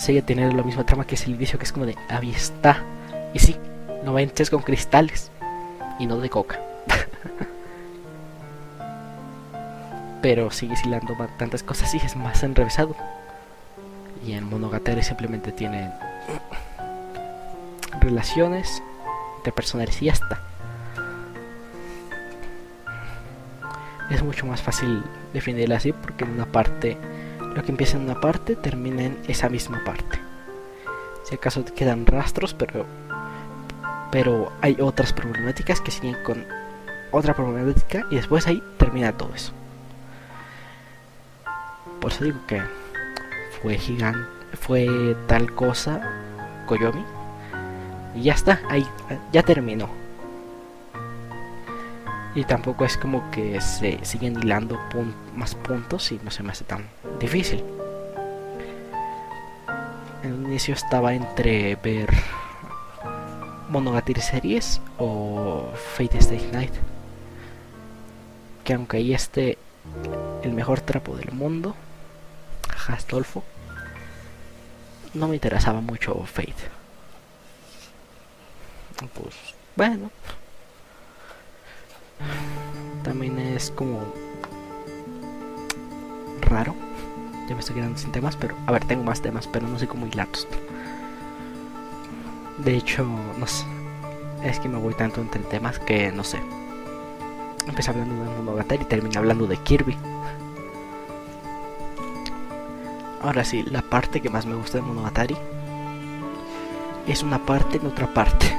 [0.00, 2.34] sigue teniendo la misma trama que es el inicio, que es como de, ahí.
[3.32, 3.56] Y sí,
[4.04, 5.30] no ventes con cristales
[5.98, 6.58] y no de coca.
[10.22, 12.96] Pero sigue hilando tantas cosas y es más enrevesado.
[14.26, 15.92] Y en Monogatari simplemente tiene
[18.00, 18.82] relaciones
[19.38, 20.49] interpersonales y ya está.
[24.10, 26.96] Es mucho más fácil definirla así porque en una parte,
[27.54, 30.18] lo que empieza en una parte termina en esa misma parte.
[31.24, 32.86] Si acaso quedan rastros, pero
[34.10, 36.44] pero hay otras problemáticas que siguen con
[37.12, 39.52] otra problemática y después ahí termina todo eso.
[42.00, 42.62] Por eso digo que
[43.62, 46.00] fue gigante, fue tal cosa
[46.66, 47.04] Koyomi
[48.16, 48.86] y ya está, ahí
[49.32, 49.88] ya terminó.
[52.34, 54.78] Y tampoco es como que se siguen hilando
[55.34, 56.88] más puntos y no se me hace tan
[57.18, 57.64] difícil.
[60.22, 62.08] En un inicio estaba entre ver
[63.68, 66.74] Monogatari Series o Fate Stay Night.
[68.64, 69.58] Que aunque ahí esté
[70.42, 71.74] el mejor trapo del mundo,
[72.88, 73.42] Astolfo,
[75.14, 76.54] no me interesaba mucho Fate.
[79.14, 79.34] Pues
[79.74, 80.10] bueno.
[83.02, 84.00] También es como
[86.40, 86.74] raro.
[87.48, 89.88] Ya me estoy quedando sin temas, pero a ver, tengo más temas, pero no sé
[89.88, 90.46] cómo hilarlos.
[92.58, 93.06] De hecho,
[93.38, 93.64] no sé.
[94.44, 96.40] Es que me voy tanto entre temas que no sé.
[97.66, 99.96] Empecé hablando de Monogatari y terminé hablando de Kirby.
[103.22, 105.36] Ahora sí, la parte que más me gusta de Monogatari
[107.06, 108.56] es una parte en otra parte.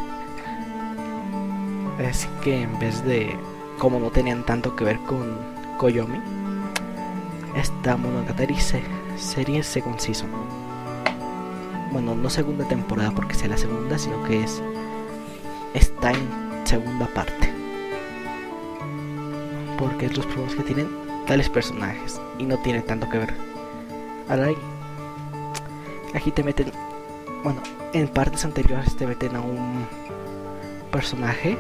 [2.00, 3.36] Es que en vez de
[3.82, 5.40] como no tenían tanto que ver con
[5.80, 6.22] Koyomi,
[7.56, 8.84] esta Monogatari se,
[9.18, 10.30] serie Second Season
[11.92, 14.62] bueno, no segunda temporada porque sea la segunda, sino que es
[15.74, 17.52] está en segunda parte.
[19.80, 20.88] Porque es los problemas que tienen
[21.26, 23.34] tales personajes y no tiene tanto que ver.
[24.30, 24.50] Ahora
[26.14, 26.72] aquí te meten,
[27.44, 27.62] bueno,
[27.94, 29.88] en partes anteriores te meten a un
[30.92, 31.58] personaje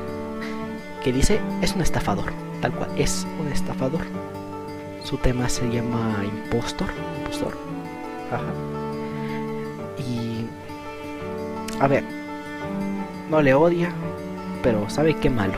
[1.03, 4.01] que dice es un estafador, tal cual, es un estafador.
[5.03, 7.57] Su tema se llama impostor, impostor.
[8.31, 8.53] Ajá
[11.81, 12.03] a ver,
[13.31, 13.91] no le odia,
[14.61, 15.55] pero sabe que malo.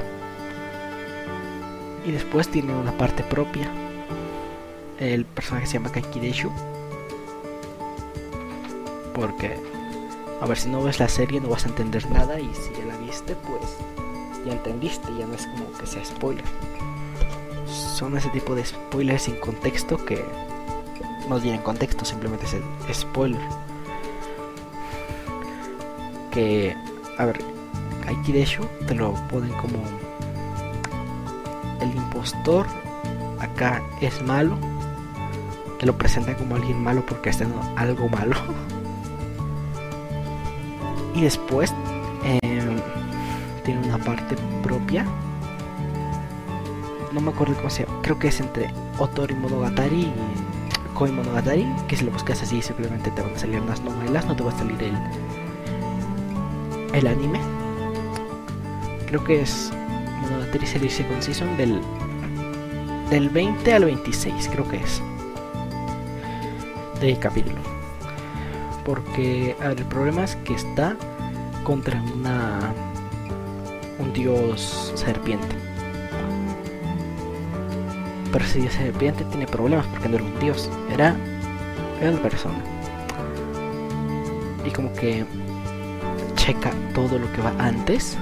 [2.06, 3.70] Y después tiene una parte propia.
[5.00, 6.50] El personaje se llama Kakideshu.
[9.14, 9.60] Porque,
[10.42, 12.86] a ver, si no ves la serie no vas a entender nada y si ya
[12.86, 13.78] la viste, pues
[14.46, 16.46] ya entendiste, ya no es como que sea spoiler.
[17.68, 20.24] Son ese tipo de spoilers sin contexto que
[21.30, 23.42] no tienen contexto, simplemente es el spoiler
[26.34, 26.76] que,
[27.18, 27.40] a ver,
[28.34, 29.78] hecho te lo ponen como
[31.82, 32.66] el impostor,
[33.40, 34.58] acá es malo,
[35.80, 38.36] te lo presentan como alguien malo porque está haciendo algo malo.
[41.16, 41.74] y después
[42.24, 42.53] em,
[43.64, 45.06] tiene una parte propia.
[47.12, 48.00] No me acuerdo cómo se llama.
[48.02, 50.14] Creo que es entre Otori Monogatari y
[50.94, 51.68] Koi Monogatari.
[51.88, 54.52] Que si lo buscas así simplemente te van a salir unas novelas, no te va
[54.52, 54.96] a salir el,
[56.94, 57.40] el anime.
[59.08, 59.72] Creo que es
[60.22, 61.82] Monogatari Series Second Season del,
[63.10, 65.02] del 20 al 26, creo que es.
[67.00, 67.58] de capítulo.
[68.84, 70.98] Porque el problema es que está
[71.64, 72.63] contra una un
[74.14, 75.56] dios serpiente.
[78.32, 81.16] Pero ese dios serpiente tiene problemas porque no era un dios, era,
[82.02, 82.58] era una persona.
[84.66, 85.26] Y como que
[86.36, 88.18] checa todo lo que va antes,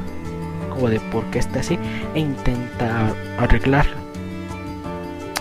[0.69, 1.77] como de por qué está así,
[2.13, 3.95] e intenta arreglarlo.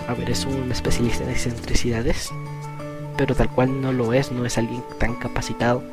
[0.07, 2.29] A ver, es un especialista en excentricidades,
[3.17, 5.83] pero tal cual no lo es, no es alguien tan capacitado,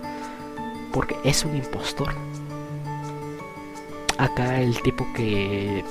[0.93, 2.15] porque es un impostor.
[4.19, 5.85] Acá el tipo que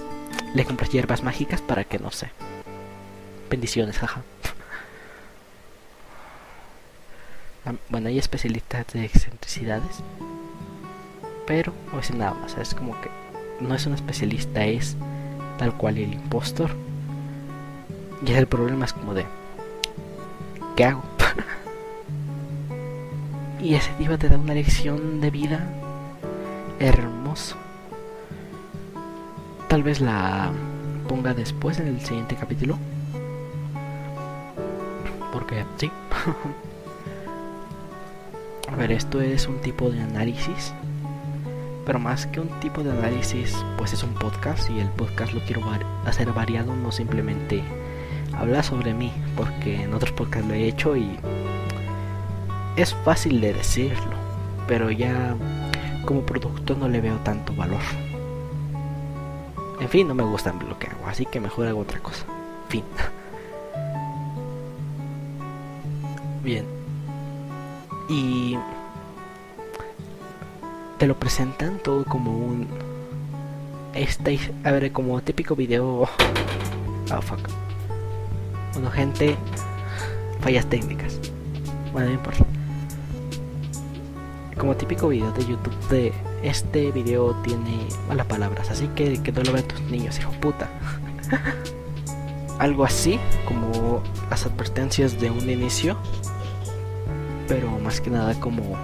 [0.54, 2.30] le compras hierbas mágicas para que no sé.
[3.50, 4.22] Bendiciones, jaja.
[7.90, 10.02] Bueno, hay especialistas de excentricidades,
[11.46, 12.58] pero no es nada más.
[12.58, 13.10] Es como que
[13.60, 14.96] no es un especialista, es
[15.58, 16.72] tal cual el impostor.
[18.26, 19.26] Y el problema es como de,
[20.76, 21.04] ¿qué hago?
[23.62, 25.68] y ese tipo te da una lección de vida
[26.80, 27.58] hermoso.
[29.67, 30.51] Tal vez la
[31.10, 32.77] ponga después en el siguiente capítulo.
[35.34, 35.91] Porque sí.
[38.71, 40.73] A ver, esto es un tipo de análisis.
[41.86, 45.41] Pero más que un tipo de análisis, pues es un podcast y el podcast lo
[45.41, 45.62] quiero
[46.06, 47.63] hacer variado, no simplemente
[48.38, 51.17] hablar sobre mí, porque en otros podcasts lo he hecho y
[52.75, 54.15] es fácil de decirlo,
[54.67, 55.36] pero ya
[56.06, 57.82] como producto no le veo tanto valor.
[59.80, 62.26] En fin, no me gusta lo que hago, así que mejor hago otra cosa.
[62.70, 62.84] Fin.
[66.44, 66.66] Bien.
[68.10, 68.58] Y
[70.98, 72.68] te lo presentan todo como un
[73.94, 77.40] este a ver como típico video oh fuck
[78.74, 79.36] bueno gente
[80.42, 81.20] fallas técnicas
[81.94, 82.46] bueno no importa
[84.58, 89.43] como típico video de youtube de este video tiene malas palabras así que que no
[89.43, 90.70] lo vean tus niños hijo puta
[92.60, 95.98] algo así como las advertencias de un inicio
[97.48, 98.76] pero más que nada como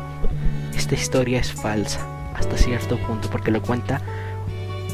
[0.76, 2.00] esta historia es falsa
[2.36, 4.02] hasta cierto punto porque lo cuenta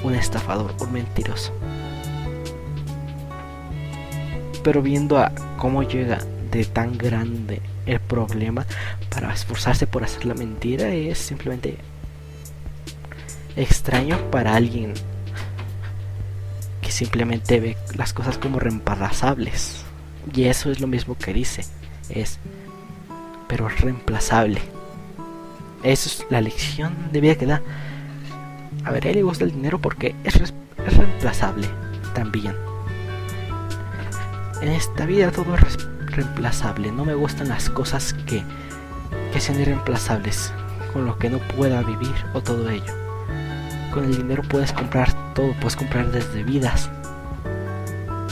[0.03, 1.53] un estafador, un mentiroso.
[4.63, 6.19] Pero viendo a cómo llega
[6.51, 8.65] de tan grande el problema
[9.09, 11.77] para esforzarse por hacer la mentira es simplemente
[13.55, 14.93] extraño para alguien
[16.81, 19.83] que simplemente ve las cosas como reemplazables.
[20.33, 21.65] Y eso es lo mismo que dice,
[22.09, 22.39] es
[23.47, 24.61] pero reemplazable.
[25.83, 27.61] Esa es la lección de vida que da.
[28.85, 30.53] A ver, él le gusta el dinero porque es, es
[30.97, 31.67] reemplazable
[32.13, 32.55] también.
[34.61, 35.77] En esta vida todo es
[36.11, 36.91] reemplazable.
[36.91, 38.43] No me gustan las cosas que,
[39.31, 40.53] que sean irreemplazables,
[40.93, 42.93] con lo que no pueda vivir o todo ello.
[43.93, 46.89] Con el dinero puedes comprar todo, puedes comprar desde vidas.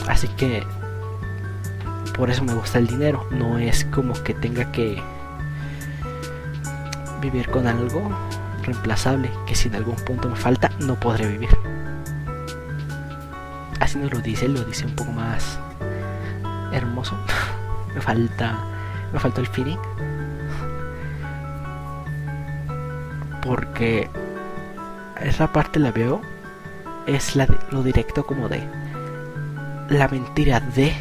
[0.08, 0.62] Así que
[2.16, 3.26] por eso me gusta el dinero.
[3.30, 5.00] No es como que tenga que
[7.20, 8.10] vivir con algo
[8.62, 11.50] reemplazable que si en algún punto me falta no podré vivir.
[13.80, 15.58] Así nos lo dice, lo dice un poco más
[16.72, 17.16] hermoso.
[17.94, 18.58] me falta
[19.12, 19.78] me falta el feeling.
[23.42, 24.08] Porque
[25.22, 26.20] esa parte la veo
[27.06, 28.62] es la lo directo como de
[29.88, 30.92] la mentira de,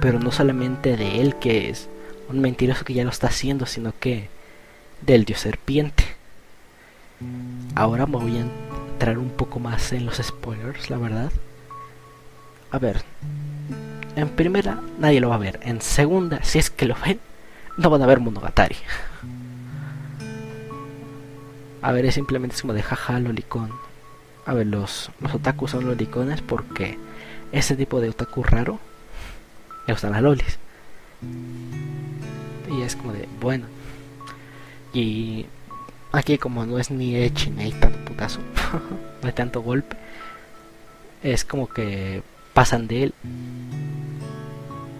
[0.00, 1.88] pero no solamente de él que es
[2.28, 4.28] un mentiroso que ya lo está haciendo, sino que
[5.02, 6.04] del dios serpiente.
[7.74, 8.46] Ahora me voy a
[8.92, 11.32] entrar un poco más en los spoilers, la verdad.
[12.70, 13.02] A ver,
[14.20, 15.60] en primera nadie lo va a ver.
[15.62, 17.20] En segunda, si es que lo ven,
[17.76, 18.76] no van a ver Monogatari.
[21.82, 23.72] A ver, es simplemente como de jaja, lolicón.
[24.44, 26.98] A ver, los, los otakus son lolicones porque
[27.52, 28.78] ese tipo de otaku raro
[29.86, 30.58] le gustan las lolis.
[32.70, 33.66] Y es como de, bueno,
[34.92, 35.46] y
[36.12, 38.40] aquí como no es ni Echi ni hay tanto putazo,
[39.22, 39.96] no hay tanto golpe,
[41.22, 42.22] es como que
[42.54, 43.14] pasan de él.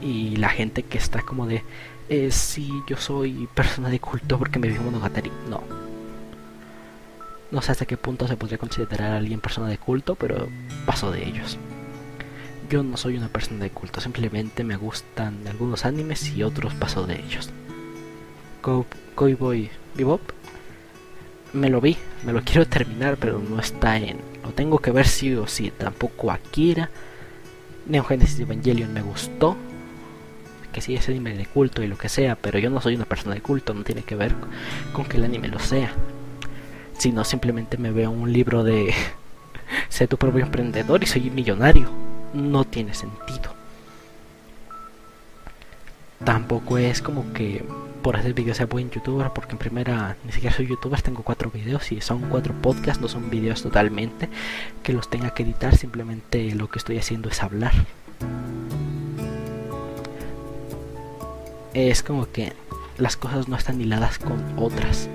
[0.01, 1.63] Y la gente que está como de,
[2.09, 5.63] eh, si yo soy persona de culto porque me vi Monogatari, no.
[7.51, 10.49] No sé hasta qué punto se podría considerar a alguien persona de culto, pero
[10.87, 11.59] paso de ellos.
[12.71, 17.07] Yo no soy una persona de culto, simplemente me gustan algunos animes y otros paso
[17.07, 17.51] de ellos.
[18.63, 20.21] Cowboy Bebop
[21.53, 24.19] me lo vi, me lo quiero terminar, pero no está en.
[24.43, 25.73] Lo tengo que ver sí o sí.
[25.77, 26.91] Tampoco Akira.
[27.87, 29.57] Neon Genesis Evangelion me gustó.
[30.71, 33.05] Que sí es anime de culto y lo que sea, pero yo no soy una
[33.05, 34.35] persona de culto, no tiene que ver
[34.93, 35.93] con que el anime lo sea.
[36.99, 38.95] Sino simplemente me veo un libro de
[39.89, 41.89] sé tu propio emprendedor y soy millonario.
[42.33, 43.55] No tiene sentido.
[46.25, 47.65] Tampoco es como que
[48.03, 51.51] por hacer vídeos sea buen youtuber, porque en primera ni siquiera soy youtuber, tengo cuatro
[51.51, 54.29] videos y son cuatro podcasts, no son vídeos totalmente
[54.83, 57.73] que los tenga que editar, simplemente lo que estoy haciendo es hablar.
[61.75, 62.53] Es como que
[62.99, 65.09] las cosas no están hiladas con otras.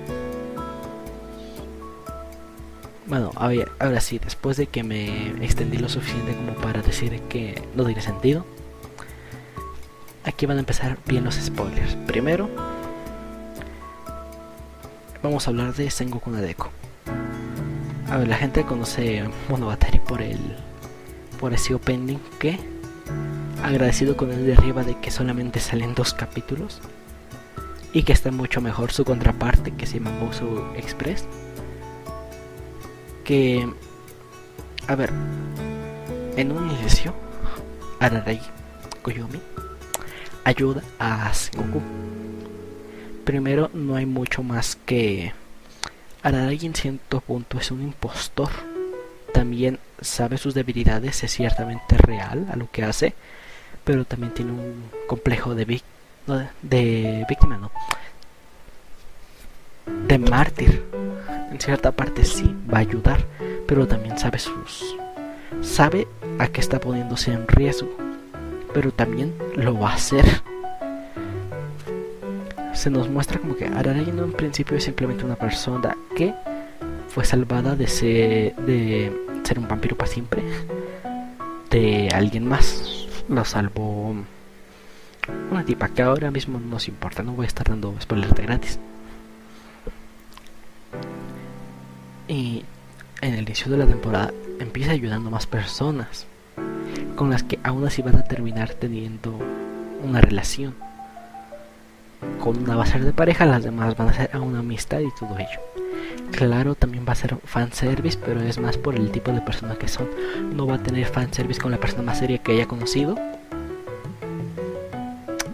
[3.06, 7.84] Bueno, ahora sí, después de que me extendí lo suficiente como para decir que no
[7.84, 8.44] tiene sentido,
[10.24, 11.94] aquí van a empezar bien los spoilers.
[12.06, 12.50] Primero,
[15.22, 16.70] vamos a hablar de Sengoku Nadeko.
[18.10, 20.38] A ver, la gente conoce Monogatari por el
[21.38, 22.58] por ese opening que
[23.62, 26.80] agradecido con el de arriba de que solamente salen dos capítulos
[27.92, 30.12] y que está mucho mejor su contraparte que se llama
[30.76, 31.26] Express.
[33.24, 33.68] Que
[34.86, 35.10] a ver,
[36.36, 37.14] en un inicio
[37.98, 38.40] Ararai
[39.02, 39.40] Koyomi
[40.44, 41.80] ayuda a Sengoku
[43.26, 45.32] Primero, no hay mucho más que...
[46.22, 48.50] Araragi en cierto punto es un impostor.
[49.34, 53.14] También sabe sus debilidades, es ciertamente real a lo que hace,
[53.86, 55.80] pero también tiene un complejo de,
[56.62, 57.70] de víctima, no.
[60.06, 60.84] De mártir.
[61.50, 63.24] En cierta parte sí va a ayudar,
[63.66, 64.96] pero también sabe sus...
[65.62, 66.06] Sabe
[66.38, 67.88] a qué está poniéndose en riesgo,
[68.74, 70.42] pero también lo va a hacer
[72.76, 76.34] se nos muestra como que Araragi en principio es simplemente una persona que
[77.08, 79.10] fue salvada de ser, de
[79.44, 80.42] ser un vampiro para siempre
[81.70, 83.05] de alguien más.
[83.28, 84.14] Lo salvó
[85.50, 88.42] una tipa que ahora mismo no nos importa, no voy a estar dando spoilers de
[88.42, 88.78] gratis.
[92.28, 92.64] Y
[93.20, 96.26] en el inicio de la temporada empieza ayudando más personas
[97.16, 99.38] con las que aún así van a terminar teniendo
[100.02, 100.74] una relación
[102.40, 105.00] con una va a ser de pareja, las demás van a ser a una amistad
[105.00, 105.60] y todo ello.
[106.32, 109.88] Claro, también va a ser fanservice, pero es más por el tipo de persona que
[109.88, 110.08] son.
[110.54, 113.16] No va a tener fanservice con la persona más seria que haya conocido,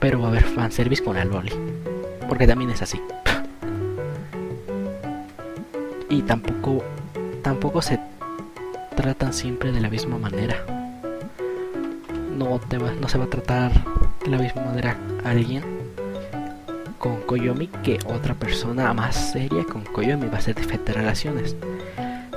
[0.01, 1.53] pero va a haber fanservice con el Loli,
[2.29, 3.01] porque también es así.
[6.13, 6.85] y tampoco,
[7.43, 7.99] tampoco se
[8.95, 10.57] tratan siempre de la misma manera.
[12.37, 12.61] No,
[13.01, 13.73] no se va a tratar
[14.23, 15.82] de la misma manera a alguien
[17.03, 21.57] con Koyomi que otra persona más seria con Koyomi va a ser de relaciones.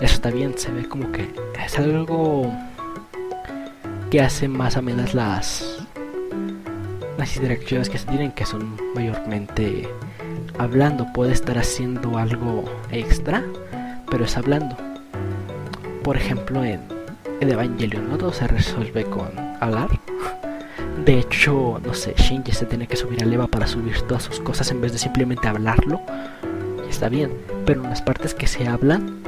[0.01, 1.29] Eso también se ve como que
[1.63, 2.51] es algo
[4.09, 5.77] que hace más amenas las
[7.19, 9.87] las interacciones que se tienen que son mayormente
[10.57, 11.13] hablando.
[11.13, 13.43] Puede estar haciendo algo extra
[14.09, 14.75] pero es hablando.
[16.03, 16.81] Por ejemplo en
[17.39, 19.29] el Evangelion no todo se resuelve con
[19.61, 19.94] hablar
[21.05, 24.39] de hecho, no sé, Shinji se tiene que subir a leva para subir todas sus
[24.39, 26.01] cosas en vez de simplemente hablarlo.
[26.89, 27.31] Está bien,
[27.65, 29.19] pero en las partes que se hablan,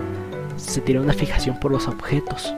[0.58, 2.56] se tiene una fijación por los objetos.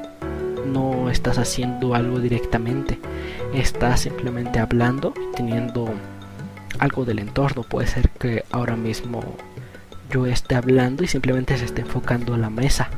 [0.66, 2.98] No estás haciendo algo directamente,
[3.54, 5.90] estás simplemente hablando y teniendo
[6.80, 7.64] algo del entorno.
[7.64, 9.22] Puede ser que ahora mismo
[10.10, 12.90] yo esté hablando y simplemente se esté enfocando a la mesa,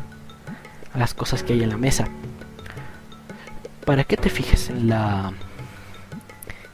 [0.93, 2.07] a las cosas que hay en la mesa.
[3.85, 5.33] ¿Para qué te fijes en la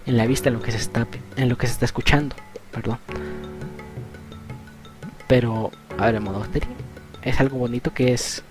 [0.08, 1.06] en la vista en lo que se está
[1.36, 2.36] en lo que se está escuchando
[2.72, 3.00] perdón.
[5.28, 6.68] Pero a ver Monogatari
[7.22, 8.44] es algo bonito que es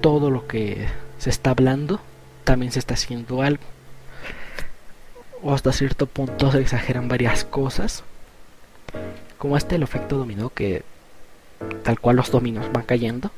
[0.00, 0.86] todo lo que
[1.18, 2.00] se está hablando
[2.44, 3.62] también se está haciendo algo.
[5.42, 8.02] O hasta cierto punto se exageran varias cosas
[9.38, 10.82] como este el efecto dominó que
[11.82, 13.30] tal cual los dominos van cayendo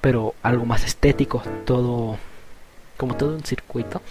[0.00, 2.18] pero algo más estético todo
[2.96, 4.02] como todo un circuito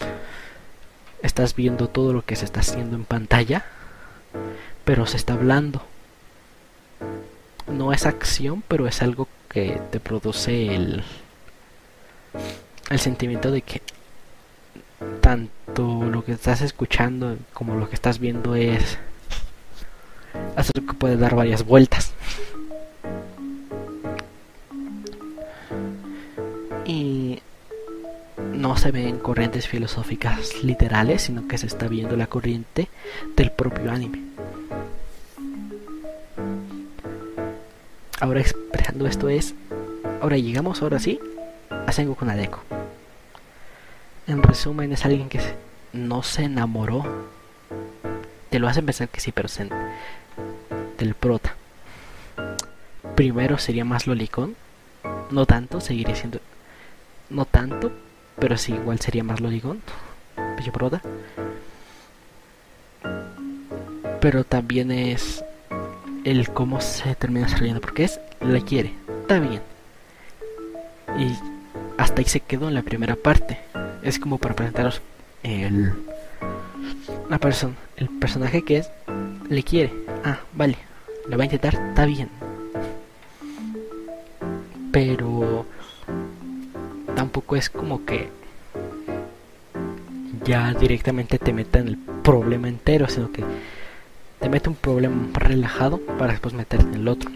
[1.22, 3.66] estás viendo todo lo que se está haciendo en pantalla,
[4.86, 5.84] pero se está hablando.
[7.68, 11.04] No es acción, pero es algo que te produce el,
[12.90, 13.82] el sentimiento de que
[15.22, 18.98] tanto lo que estás escuchando como lo que estás viendo es
[20.56, 22.14] hacer que puede dar varias vueltas.
[28.82, 32.88] Se ven corrientes filosóficas literales, sino que se está viendo la corriente
[33.36, 34.24] del propio anime.
[38.20, 39.54] Ahora expresando esto es,
[40.20, 41.20] ahora llegamos ahora sí
[41.70, 42.64] a Sengoku Nadeko.
[44.26, 45.40] En resumen es alguien que
[45.94, 47.30] no se enamoró
[48.50, 49.70] te lo hacen pensar que sí, pero sen,
[50.98, 51.54] del prota.
[53.16, 54.56] Primero sería más lolicón,
[55.30, 56.40] no tanto, seguiría siendo
[57.30, 57.92] no tanto,
[58.42, 59.82] pero sí igual sería más lolicón,
[60.58, 61.02] bello prota.
[64.20, 65.44] Pero también es
[66.26, 69.62] el cómo se termina desarrollando, porque es la quiere, está bien.
[71.20, 71.38] Y
[71.98, 73.60] hasta ahí se quedó en la primera parte.
[74.02, 75.02] Es como para presentaros
[75.44, 75.94] el
[77.30, 78.90] la persona, el personaje que es
[79.50, 79.94] le quiere.
[80.26, 80.78] Ah, vale.
[81.28, 82.30] Lo va a intentar, está bien.
[84.92, 85.66] Pero
[87.22, 88.32] tampoco es como que
[90.44, 93.44] ya directamente te meta en el problema entero, sino que
[94.40, 97.30] te mete un problema relajado para después meterte en el otro.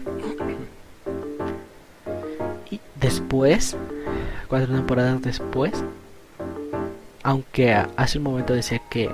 [2.68, 3.76] Y después,
[4.48, 5.84] cuatro temporadas después,
[7.22, 9.08] aunque hace un momento decía que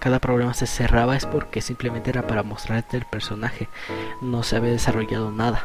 [0.00, 3.68] cada problema se cerraba es porque simplemente era para mostrarte el personaje,
[4.20, 5.64] no se había desarrollado nada.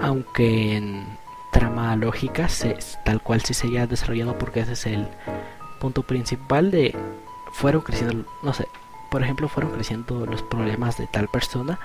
[0.00, 1.19] Aunque en
[1.52, 5.08] trama lógica se, tal cual sí se haya desarrollado porque ese es el
[5.80, 6.94] punto principal de
[7.52, 8.66] fueron creciendo, no sé,
[9.10, 11.80] por ejemplo, fueron creciendo los problemas de tal persona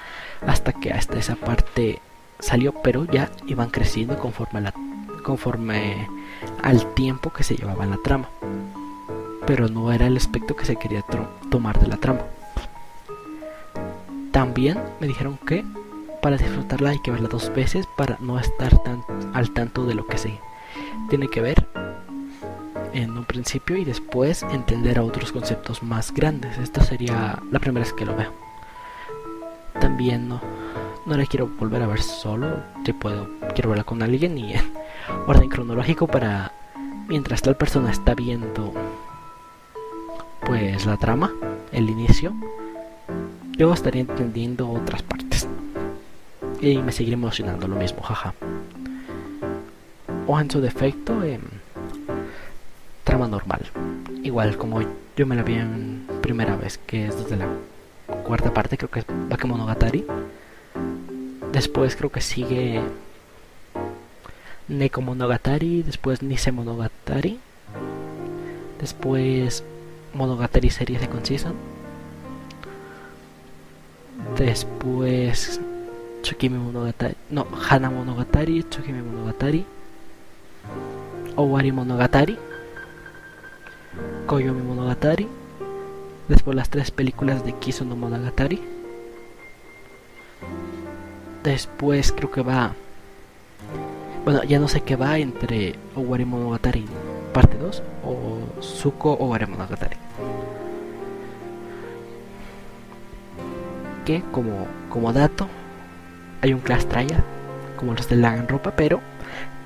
[0.45, 1.99] hasta que hasta esa parte
[2.39, 4.73] salió, pero ya iban creciendo conforme, la,
[5.23, 6.07] conforme
[6.61, 8.29] al tiempo que se llevaba en la trama
[9.45, 11.03] pero no era el aspecto que se quería
[11.49, 12.21] tomar de la trama.
[14.31, 15.63] También me dijeron que
[16.25, 19.03] para disfrutarla hay que verla dos veces para no estar tan
[19.35, 20.39] al tanto de lo que se
[21.07, 21.67] tiene que ver
[22.93, 26.57] en un principio y después entender a otros conceptos más grandes.
[26.57, 28.31] Esta sería la primera vez que lo veo.
[29.79, 30.41] También no,
[31.05, 32.57] no la quiero volver a ver solo.
[32.83, 34.73] Si puedo, quiero verla con alguien y en
[35.27, 36.53] orden cronológico para
[37.07, 38.73] mientras tal persona está viendo
[40.43, 41.31] pues la trama,
[41.71, 42.33] el inicio,
[43.59, 45.14] yo estaría entendiendo otras partes.
[46.61, 48.33] Y me seguiré emocionando lo mismo, jaja.
[50.27, 51.41] O en su defecto, em,
[53.03, 53.61] trama normal.
[54.23, 54.81] Igual como
[55.15, 57.47] yo me la vi en primera vez, que es desde la
[58.23, 60.05] cuarta parte, creo que es Bakemonogatari.
[61.51, 62.81] Después creo que sigue
[64.67, 67.39] Nekomonogatari, después Nisemonogatari.
[68.79, 69.63] Después
[70.13, 71.53] Monogatari series de Season.
[74.37, 75.61] Después
[76.25, 77.13] Tsukimi Monogatari.
[77.29, 79.63] No, Hana Monogatari, Tsukimi Monogatari.
[81.35, 82.35] Owari Monogatari.
[84.25, 85.27] Koyomi Monogatari.
[86.27, 88.59] Después las tres películas de Kiso no Monogatari.
[91.43, 92.73] Después creo que va.
[94.23, 96.85] Bueno, ya no sé qué va entre Owari Monogatari
[97.33, 99.97] parte 2 o Suko o Monogatari.
[104.05, 105.47] Que como, como dato
[106.41, 107.23] hay un class trial
[107.77, 109.01] como los de la ropa pero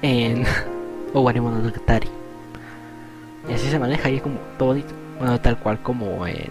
[0.02, 0.46] en
[1.14, 2.10] Owari Monogatari.
[3.50, 4.78] Y así se maneja ahí como todo
[5.18, 6.50] bueno tal cual como en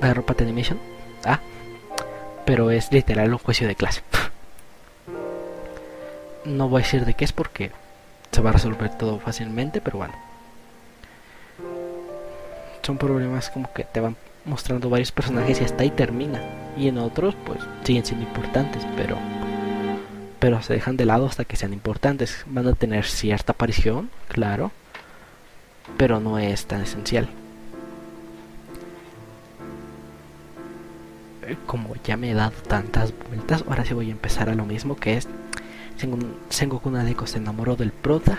[0.00, 0.78] la ropa de animation.
[1.24, 1.40] Ah,
[2.44, 4.02] pero es literal un juicio de clase.
[6.44, 7.72] no voy a decir de qué es porque
[8.30, 10.14] se va a resolver todo fácilmente, pero bueno.
[12.82, 16.42] Son problemas como que te van mostrando varios personajes y hasta ahí termina.
[16.76, 19.16] Y en otros, pues siguen siendo importantes, pero
[20.40, 22.44] pero se dejan de lado hasta que sean importantes.
[22.46, 24.72] Van a tener cierta aparición, claro,
[25.96, 27.30] pero no es tan esencial.
[31.46, 34.66] Eh, como ya me he dado tantas vueltas, ahora sí voy a empezar a lo
[34.66, 35.28] mismo que es
[36.50, 38.38] Sengoku Nadeko se enamoró del prota.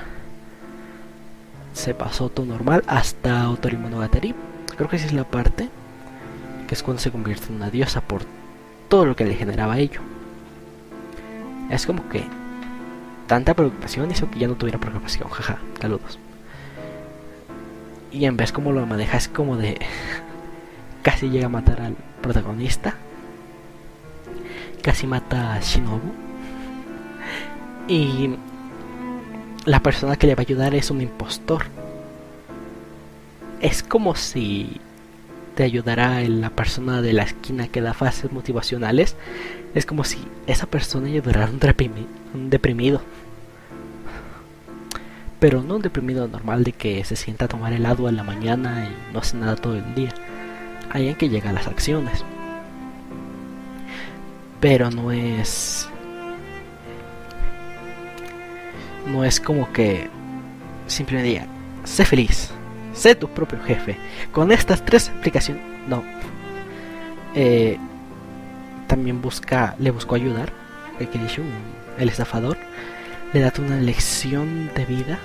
[1.74, 4.36] Se pasó todo normal hasta Otori Monogatari.
[4.76, 5.70] Creo que esa es la parte
[6.68, 8.24] que es cuando se convierte en una diosa por
[8.90, 10.02] todo lo que le generaba ello.
[11.70, 12.24] Es como que
[13.28, 15.30] tanta preocupación hizo que ya no tuviera preocupación.
[15.30, 16.20] Jaja, saludos.
[18.12, 19.80] Y en vez como lo maneja es como de
[21.02, 22.96] casi llega a matar al protagonista.
[24.82, 26.14] Casi mata a Shinobu
[27.88, 28.36] y
[29.66, 31.66] la persona que le va a ayudar es un impostor.
[33.62, 34.80] Es como si
[35.56, 39.16] te ayudara la persona de la esquina que da fases motivacionales.
[39.74, 43.02] Es como si esa persona ayudara a un, deprimido.
[45.40, 48.90] Pero no un deprimido normal de que se sienta a tomar helado en la mañana
[48.90, 50.14] y no hace nada todo el día.
[50.92, 52.24] Hay en que llega a las acciones.
[54.60, 55.88] Pero no es
[59.08, 60.10] no es como que
[60.88, 61.48] simplemente diga,
[61.84, 62.52] sé feliz,
[62.96, 63.98] sé tu propio jefe.
[64.32, 66.04] Con estas tres aplicaciones, no.
[67.36, 67.78] Eh,
[68.88, 70.52] también busca, le buscó ayudar,
[71.98, 72.58] el estafador,
[73.34, 75.20] le da una lección de vida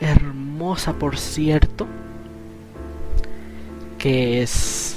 [0.00, 1.86] hermosa, por cierto,
[3.98, 4.96] que es,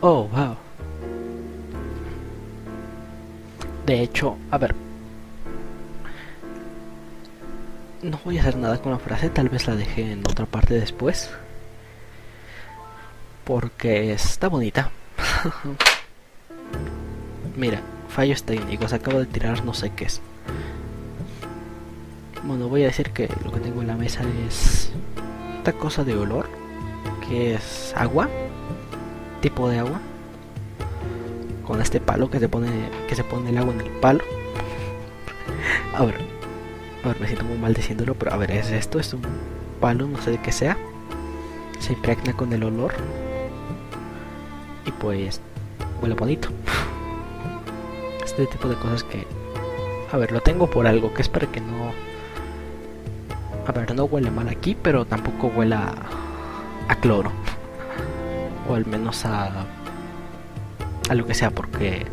[0.00, 0.56] oh wow.
[3.86, 4.74] De hecho, a ver,
[8.02, 10.74] no voy a hacer nada con la frase, tal vez la deje en otra parte
[10.74, 11.30] después.
[13.44, 14.90] Porque está bonita.
[17.56, 20.20] Mira, fallos técnicos, acabo de tirar no sé qué es.
[22.44, 24.90] Bueno, voy a decir que lo que tengo en la mesa es
[25.58, 26.48] esta cosa de olor,
[27.28, 28.28] que es agua,
[29.42, 30.00] tipo de agua,
[31.66, 32.68] con este palo que se pone,
[33.08, 34.24] que se pone el agua en el palo.
[35.94, 36.39] A ver,
[37.02, 39.22] a ver, me siento muy mal diciéndolo, pero a ver, es esto, es un
[39.80, 40.76] palo, no sé de qué sea.
[41.78, 42.92] Se impregna con el olor.
[44.84, 45.40] Y pues
[46.02, 46.50] huele bonito.
[48.24, 49.26] Este tipo de cosas que...
[50.12, 51.92] A ver, lo tengo por algo, que es para que no...
[53.66, 55.94] A ver, no huele mal aquí, pero tampoco huele a,
[56.88, 57.32] a cloro.
[58.68, 59.66] O al menos a...
[61.08, 62.06] A lo que sea, porque...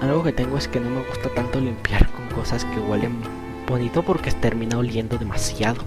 [0.00, 3.16] Algo que tengo es que no me gusta tanto limpiar con cosas que huelen
[3.72, 5.82] bonito porque termina oliendo demasiado.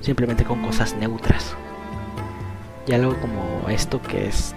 [0.00, 1.56] Simplemente con cosas neutras.
[2.86, 4.54] Y algo como esto que es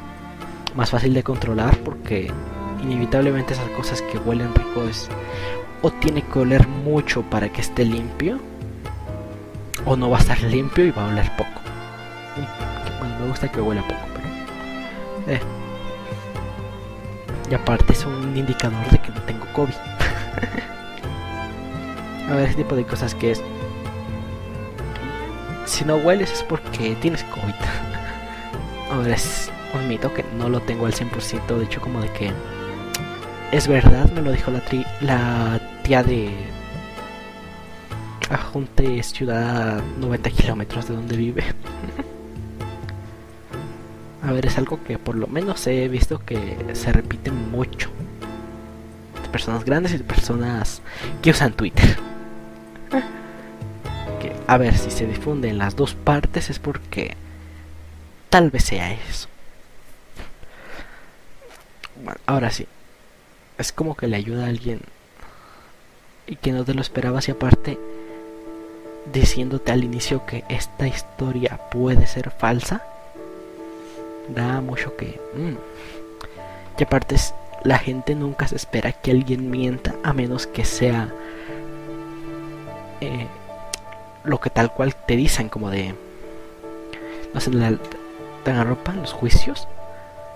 [0.75, 2.31] más fácil de controlar porque
[2.83, 5.09] inevitablemente esas cosas que huelen rico es
[5.81, 8.39] o tiene que oler mucho para que esté limpio
[9.85, 11.61] o no va a estar limpio y va a oler poco.
[12.99, 15.35] Bueno, me gusta que huela poco, pero...
[15.35, 15.41] Eh.
[17.49, 19.73] Y aparte es un indicador de que no tengo COVID.
[22.29, 23.41] A ver, ese tipo de cosas que es.
[25.65, 27.53] Si no hueles es porque tienes COVID.
[28.91, 31.57] Ahora es un mito que no lo tengo al 100%.
[31.57, 32.31] De hecho, como de que.
[33.51, 36.31] Es verdad, me lo dijo la, tri la tía de.
[38.29, 41.43] Ajunte ciudad 90 kilómetros de donde vive.
[44.23, 47.91] A ver, es algo que por lo menos he visto que se repite mucho.
[49.21, 50.81] De personas grandes y de personas
[51.21, 51.95] que usan Twitter
[54.47, 57.15] a ver si se difunde en las dos partes es porque
[58.29, 59.27] tal vez sea eso.
[62.03, 62.67] Bueno, ahora sí.
[63.57, 64.81] Es como que le ayuda a alguien
[66.27, 67.79] y que no te lo esperabas y aparte
[69.11, 72.83] diciéndote al inicio que esta historia puede ser falsa.
[74.27, 75.19] Da mucho que...
[75.35, 75.55] Mm.
[76.77, 77.15] Y aparte
[77.63, 81.13] la gente nunca se espera que alguien mienta a menos que sea
[83.01, 83.27] eh,
[84.25, 85.95] lo que tal cual te dicen, como de,
[87.33, 87.77] no sé, la,
[88.43, 89.67] te en los juicios,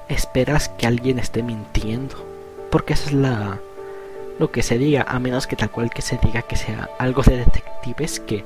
[0.08, 2.16] esperas que alguien esté mintiendo,
[2.72, 3.60] porque eso es la
[4.40, 7.22] lo que se diga, a menos que tal cual que se diga que sea algo
[7.24, 8.46] de detectives, que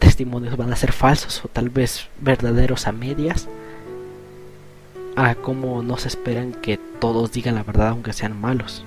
[0.00, 3.46] testimonios van a ser falsos o tal vez verdaderos a medias,
[5.14, 8.84] a como no se esperan que todos digan la verdad aunque sean malos.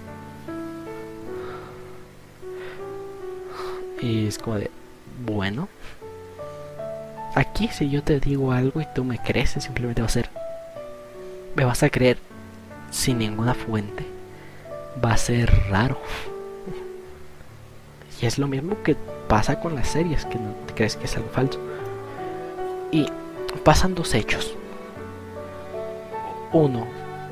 [4.02, 4.72] Y es como de,
[5.26, 5.70] bueno,
[7.36, 10.30] aquí si yo te digo algo y tú me crees, simplemente va a ser,
[11.56, 12.18] me vas a creer
[12.90, 14.06] sin ninguna fuente.
[15.04, 15.98] Va a ser raro.
[18.22, 18.96] Y es lo mismo que
[19.28, 21.60] pasa con las series, que no te crees que es algo falso.
[22.92, 23.08] Y
[23.64, 24.54] pasan dos hechos.
[26.52, 26.86] Uno,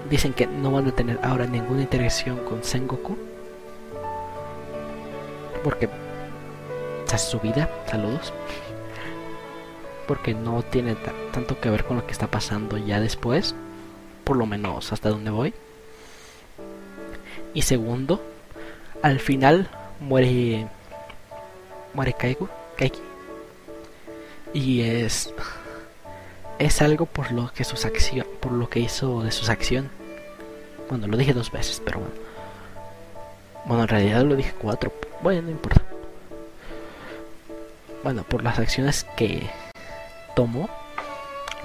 [0.09, 3.17] dicen que no van a tener ahora ninguna interacción con Sengoku.
[5.63, 5.89] Porque
[7.19, 8.33] su vida, saludos,
[10.09, 10.95] porque no tiene
[11.31, 13.53] tanto que ver con lo que está pasando ya después,
[14.23, 15.53] por lo menos hasta donde voy.
[17.53, 18.19] Y segundo,
[19.03, 20.67] al final muere
[21.93, 22.99] muere Kaiku, Kaiki.
[24.51, 25.31] Y es
[26.57, 29.91] es algo por lo que sus acción, por lo que hizo de sus acciones.
[30.89, 32.15] Bueno, lo dije dos veces, pero bueno.
[33.65, 34.91] Bueno, en realidad lo dije cuatro.
[35.21, 35.83] Bueno, no importa
[38.03, 39.49] bueno, por las acciones que
[40.35, 40.69] tomó,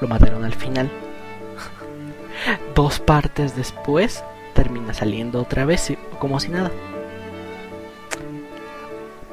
[0.01, 0.91] lo mataron al final.
[2.75, 6.71] Dos partes después termina saliendo otra vez como si nada.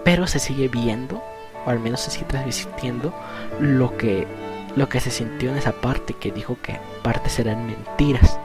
[0.03, 1.23] Pero se sigue viendo,
[1.65, 3.13] o al menos se sigue transmitiendo
[3.59, 4.27] lo que
[4.75, 8.39] lo que se sintió en esa parte que dijo que partes eran mentiras.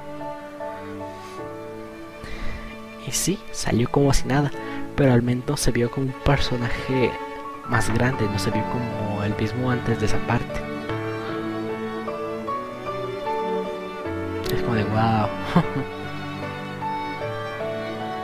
[3.06, 4.50] Y sí, salió como si nada,
[4.96, 7.12] pero al menos se vio como un personaje
[7.68, 10.75] más grande, no se vio como el mismo antes de esa parte.
[14.76, 15.28] De wow.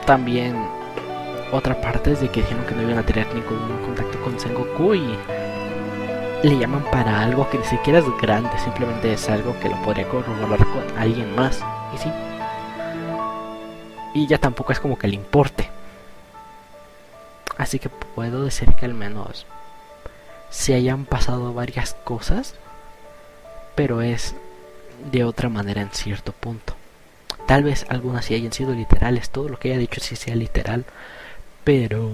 [0.07, 0.57] También
[1.53, 4.94] otra parte es de que dijeron que no iban a tener ningún contacto con Sengoku
[4.94, 5.18] y
[6.42, 10.09] le llaman para algo que ni siquiera es grande, simplemente es algo que lo podría
[10.09, 11.62] corroborar con alguien más.
[11.94, 12.11] Y sí.
[14.14, 15.70] Y ya tampoco es como que le importe.
[17.59, 19.46] Así que puedo decir que al menos
[20.50, 22.55] se hayan pasado varias cosas,
[23.74, 24.34] pero es
[25.11, 26.74] de otra manera en cierto punto.
[27.46, 30.84] Tal vez algunas sí hayan sido literales, todo lo que haya dicho sí sea literal,
[31.64, 32.11] pero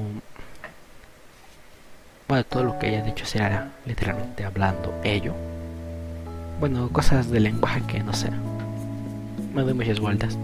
[2.28, 5.34] bueno, todo lo que haya dicho sea literalmente hablando ello.
[6.60, 8.30] Bueno, cosas de lenguaje que no sé.
[9.54, 10.36] Me doy muchas vueltas.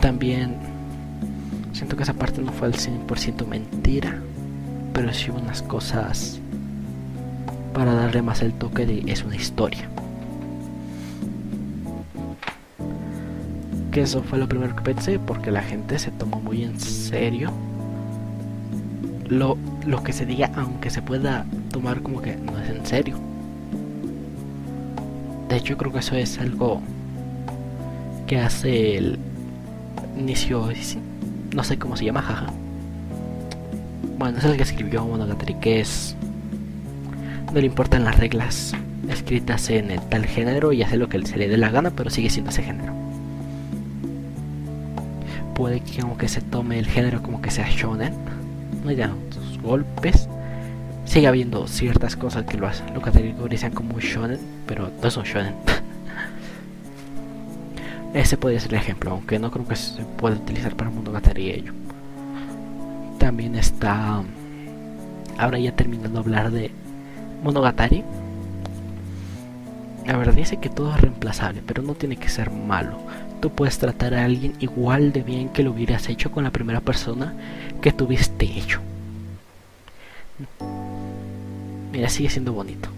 [0.00, 0.56] También
[1.72, 4.20] siento que esa parte no fue al 100% mentira,
[4.92, 6.41] pero sí unas cosas
[7.72, 9.88] para darle más el toque de es una historia.
[13.90, 17.52] Que eso fue lo primero que pensé porque la gente se tomó muy en serio
[19.28, 19.56] lo,
[19.86, 23.16] lo que se diga, aunque se pueda tomar como que no es en serio.
[25.48, 26.80] De hecho, creo que eso es algo
[28.26, 29.18] que hace el
[30.18, 30.68] inicio,
[31.54, 32.46] no sé cómo se llama, jaja.
[34.18, 36.16] Bueno, es el que escribió Monogatari, que es...
[37.52, 38.72] No le importan las reglas
[39.10, 42.08] escritas en el tal género y hace lo que se le dé la gana, pero
[42.08, 42.94] sigue siendo ese género.
[45.54, 48.14] Puede que como que se tome el género como que sea shonen,
[48.82, 48.96] no hay
[49.30, 50.30] sus golpes.
[51.04, 55.54] Sigue habiendo ciertas cosas que lo, hacen, lo categorizan como shonen, pero no son shonen.
[58.14, 61.74] Ese podría ser el ejemplo, aunque no creo que se pueda utilizar para Monogatari ello.
[63.18, 64.22] También está.
[65.36, 66.70] Ahora ya terminando de hablar de
[67.42, 68.04] Monogatari.
[70.06, 72.98] La verdad dice que todo es reemplazable, pero no tiene que ser malo.
[73.40, 76.80] Tú puedes tratar a alguien igual de bien que lo hubieras hecho con la primera
[76.80, 77.34] persona
[77.80, 78.80] que tuviste hecho.
[81.92, 82.88] Mira, sigue siendo bonito.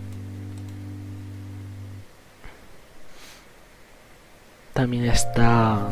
[4.73, 5.89] También está...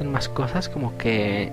[0.00, 1.52] Hay más cosas como que...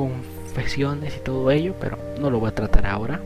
[0.00, 3.20] Confesiones y todo ello, pero no lo voy a tratar ahora.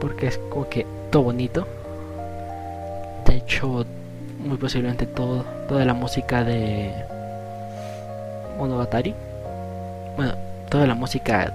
[0.00, 1.66] Porque es como que todo bonito.
[3.26, 3.84] De hecho,
[4.38, 6.92] muy posiblemente todo, toda la música de
[8.58, 9.12] Monogatari.
[10.16, 10.34] Bueno,
[10.68, 11.52] toda la música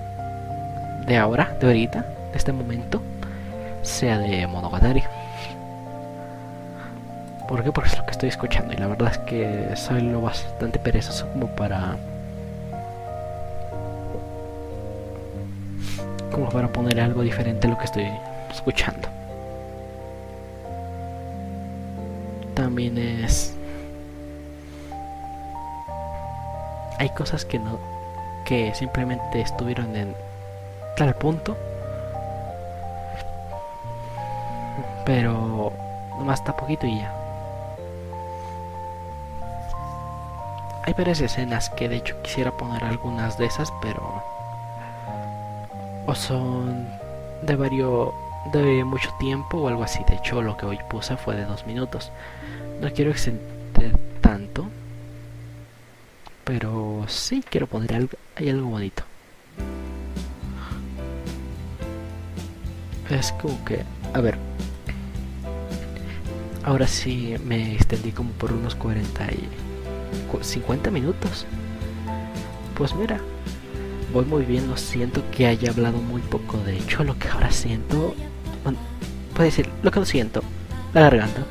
[1.07, 3.01] de ahora, de ahorita, de este momento,
[3.81, 5.03] sea de Monogatari.
[7.47, 7.71] ¿Por qué?
[7.71, 11.29] Porque es lo que estoy escuchando y la verdad es que soy lo bastante perezoso
[11.31, 11.95] como para...
[16.35, 18.11] Como para poner algo diferente a lo que estoy
[18.51, 19.15] escuchando.
[22.55, 23.53] también es
[26.97, 27.77] hay cosas que no
[28.45, 30.15] que simplemente estuvieron en
[30.95, 31.57] tal punto
[35.05, 35.71] pero
[36.17, 37.13] nomás está poquito y ya
[40.83, 44.23] hay varias escenas que de hecho quisiera poner algunas de esas pero
[46.05, 46.87] o son
[47.41, 48.09] de varios
[48.53, 50.03] de mucho tiempo o algo así.
[50.07, 52.11] De hecho, lo que hoy puse fue de dos minutos.
[52.81, 54.67] No quiero extender tanto,
[56.43, 59.03] pero sí quiero poner algo, hay algo bonito.
[63.09, 63.83] Es como que,
[64.13, 64.35] a ver,
[66.63, 69.49] ahora sí me extendí como por unos 40 y
[70.41, 71.45] 50 minutos.
[72.75, 73.19] Pues mira,
[74.15, 76.57] voy muy bien, no siento que haya hablado muy poco.
[76.59, 78.15] De hecho, lo que ahora siento
[79.33, 80.41] puede decir lo que lo siento,
[80.93, 81.43] la garganta.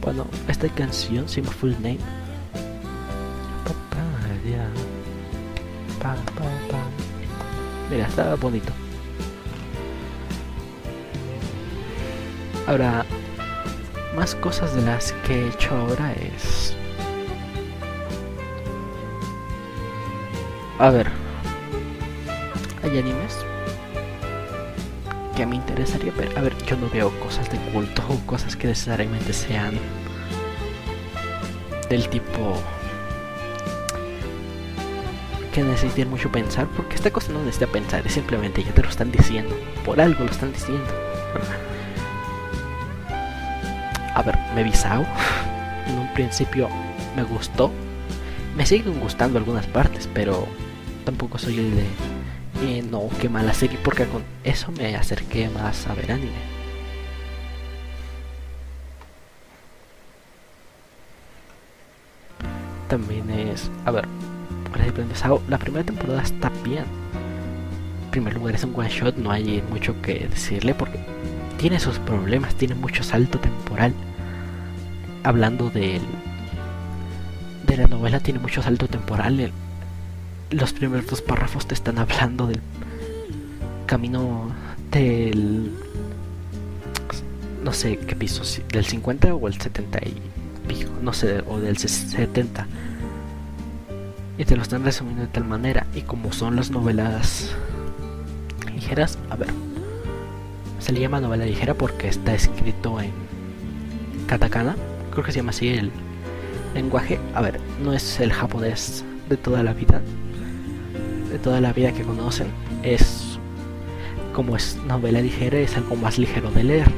[0.00, 1.98] Bueno, esta canción se Full Name.
[7.90, 8.72] Mira, está bonito.
[12.66, 13.04] Ahora,
[14.16, 16.74] más cosas de las que he hecho ahora es...
[20.78, 21.08] A ver,
[22.82, 23.36] hay animes
[25.36, 26.36] que me interesaría ver.
[26.36, 29.78] A ver, yo no veo cosas de culto o cosas que necesariamente sean
[31.88, 32.60] del tipo
[35.52, 38.90] que necesiten mucho pensar, porque esta cosa no necesita pensar, es simplemente ya te lo
[38.90, 39.54] están diciendo,
[39.86, 40.84] por algo lo están diciendo.
[44.16, 45.04] A ver, me vi Sao.
[45.86, 46.68] En un principio
[47.14, 47.70] me gustó.
[48.56, 50.48] Me siguen gustando algunas partes, pero
[51.04, 51.86] tampoco soy el de.
[52.62, 56.32] Eh, no, qué mala serie, porque con eso me acerqué más a ver anime.
[62.88, 63.70] También es.
[63.84, 64.06] A ver,
[65.48, 66.86] la primera temporada está bien.
[68.06, 70.98] En primer lugar, es un one shot, no hay mucho que decirle porque
[71.58, 73.92] tiene sus problemas, tiene mucho salto temporal.
[75.26, 76.02] Hablando del
[77.66, 79.50] de la novela, tiene mucho salto temporal.
[80.50, 82.60] los primeros dos párrafos te están hablando del
[83.86, 84.52] camino
[84.92, 85.72] del
[87.64, 90.14] no sé qué piso, del 50 o el 70 y
[90.68, 92.68] pico, no sé, o del 70
[94.38, 95.88] y te lo están resumiendo de tal manera.
[95.92, 97.50] Y como son las novelas
[98.72, 99.48] ligeras, a ver,
[100.78, 103.10] se le llama novela ligera porque está escrito en
[104.28, 104.76] katakana,
[105.16, 105.90] creo que se llama así el
[106.74, 107.18] lenguaje.
[107.34, 110.02] A ver, no es el japonés de toda la vida,
[111.32, 112.48] de toda la vida que conocen,
[112.82, 113.38] es
[114.34, 116.90] como es novela ligera, es algo más ligero de leer.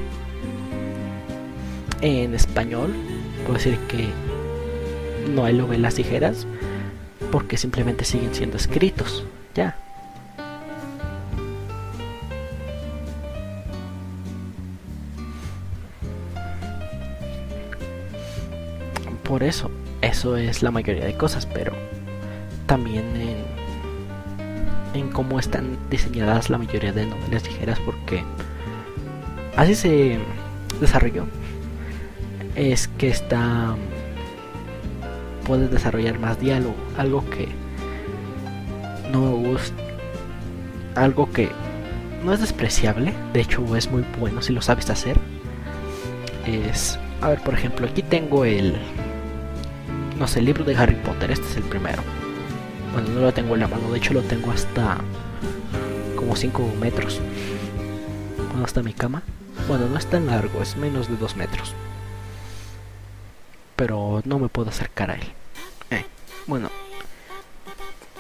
[2.01, 2.93] En español,
[3.45, 4.09] puedo decir que
[5.33, 6.45] no hay novelas ligeras,
[7.31, 9.25] porque simplemente siguen siendo escritos.
[9.55, 9.77] Ya.
[19.29, 19.71] Por eso,
[20.01, 21.75] eso es la mayoría de cosas, pero
[22.65, 23.45] también en,
[24.99, 28.25] en cómo están diseñadas la mayoría de novelas ligeras, porque
[29.55, 30.19] así se
[30.81, 31.27] desarrolló.
[32.57, 33.77] Es que está
[35.49, 37.49] puedes desarrollar más diálogo, algo que
[39.13, 39.83] no me gusta,
[40.95, 41.51] algo que
[42.25, 45.19] no es despreciable, de hecho es muy bueno si lo sabes hacer.
[46.47, 48.77] Es, a ver, por ejemplo, aquí tengo el,
[50.19, 52.03] no sé, el libro de Harry Potter, este es el primero.
[52.93, 54.99] Bueno, no lo tengo en la mano, de hecho lo tengo hasta
[56.17, 57.21] como 5 metros.
[58.49, 59.23] Bueno, hasta mi cama.
[59.69, 61.75] Bueno, no es tan largo, es menos de 2 metros.
[63.77, 65.33] Pero no me puedo acercar a él.
[66.47, 66.71] Bueno.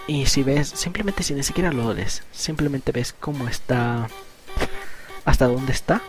[0.07, 4.09] Y si ves, simplemente si ni siquiera lo lees, simplemente ves cómo está,
[5.24, 6.01] hasta dónde está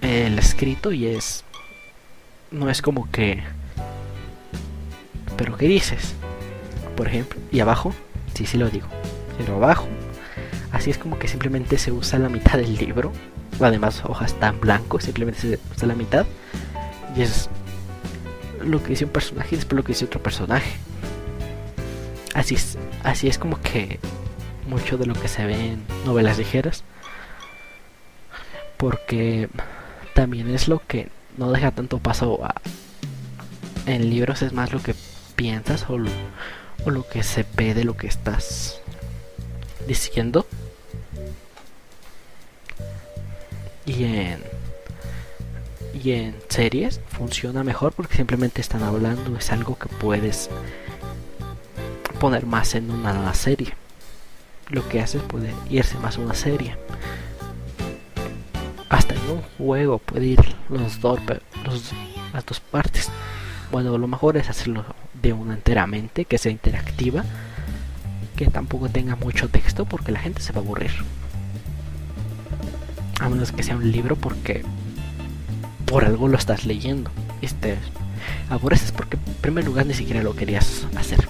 [0.00, 1.44] el escrito y es,
[2.52, 3.42] no es como que,
[5.36, 6.14] pero ¿qué dices?
[6.96, 7.94] Por ejemplo, y abajo,
[8.34, 8.86] sí, sí lo digo,
[9.38, 9.88] pero abajo,
[10.70, 13.12] así es como que simplemente se usa la mitad del libro,
[13.60, 16.26] además hojas tan blanco, simplemente se usa la mitad
[17.16, 17.48] y es
[18.62, 20.72] lo que dice un personaje y después lo que dice otro personaje.
[22.34, 23.98] Así es, así es como que
[24.68, 26.84] mucho de lo que se ve en novelas ligeras.
[28.76, 29.48] Porque
[30.14, 32.54] también es lo que no deja tanto paso a...
[33.86, 34.94] En libros es más lo que
[35.34, 36.10] piensas o lo,
[36.84, 38.80] o lo que se ve de lo que estás
[39.86, 40.46] diciendo.
[43.84, 44.52] Y en
[46.02, 50.50] y en series funciona mejor porque simplemente están hablando, es algo que puedes
[52.18, 53.74] poner más en una serie.
[54.68, 56.76] Lo que haces puede irse más a una serie.
[58.92, 61.18] Hasta en un juego puede ir los dos,
[61.64, 61.92] los,
[62.34, 63.08] las dos partes.
[63.70, 64.84] Bueno, lo mejor es hacerlo
[65.14, 67.24] de una enteramente, que sea interactiva,
[68.36, 70.90] que tampoco tenga mucho texto porque la gente se va a aburrir.
[73.18, 74.62] A menos que sea un libro porque
[75.86, 77.10] por algo lo estás leyendo.
[77.40, 77.78] Este,
[78.50, 81.26] aborreces porque en primer lugar ni siquiera lo querías hacer.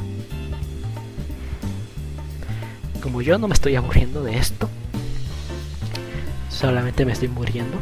[3.00, 4.68] Como yo no me estoy aburriendo de esto,
[6.62, 7.76] solamente me estoy muriendo.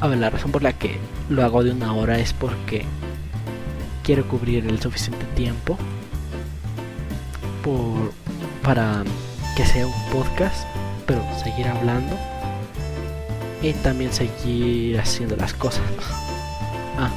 [0.00, 0.98] A ver, la razón por la que
[1.28, 2.86] lo hago de una hora es porque
[4.02, 5.76] quiero cubrir el suficiente tiempo
[7.62, 8.10] por,
[8.62, 9.04] para
[9.54, 10.66] que sea un podcast,
[11.06, 12.16] pero seguir hablando
[13.60, 15.84] y también seguir haciendo las cosas.
[16.98, 17.10] Ah,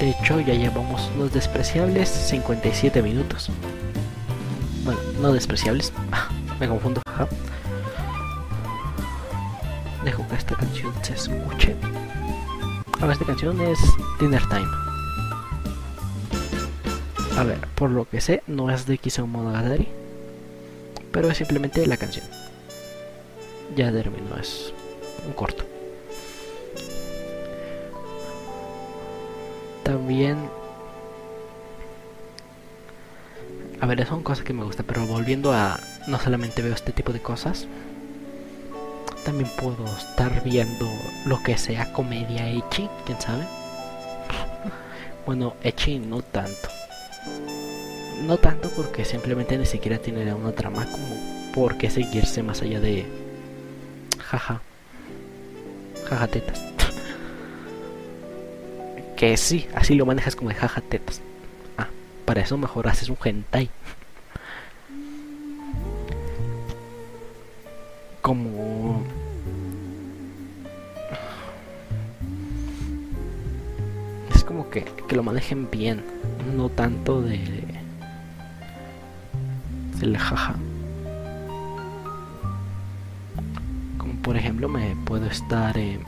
[0.00, 3.48] de hecho ya llevamos unos despreciables 57 minutos.
[4.84, 5.92] Bueno, no despreciables,
[6.60, 7.00] me confundo.
[10.06, 11.74] Dejo que esta canción se escuche.
[13.00, 13.76] Ahora esta canción es
[14.20, 14.68] Dinner Time.
[17.36, 19.88] A ver, por lo que sé, no es de Kiseo Monogatari,
[21.10, 22.24] pero es simplemente la canción.
[23.74, 24.72] Ya terminó, es
[25.26, 25.64] un corto.
[29.82, 30.38] También...
[33.80, 35.80] A ver, son cosas que me gustan, pero volviendo a...
[36.06, 37.66] No solamente veo este tipo de cosas.
[39.26, 40.88] También puedo estar viendo
[41.24, 43.44] lo que sea comedia echi, quién sabe.
[45.26, 46.68] Bueno, echi no tanto.
[48.24, 52.78] No tanto porque simplemente ni siquiera tiene una trama como por qué seguirse más allá
[52.78, 53.04] de
[54.22, 54.60] jaja.
[56.08, 56.60] Jaja tetas.
[59.16, 61.20] que sí, así lo manejas como de jaja tetas.
[61.76, 61.88] Ah,
[62.26, 63.70] para eso mejor haces un hentai.
[74.84, 76.02] Que, lo manejen bien,
[76.56, 77.40] no tanto de
[79.98, 80.54] del jaja.
[83.98, 85.98] Como por ejemplo me puedo estar eh,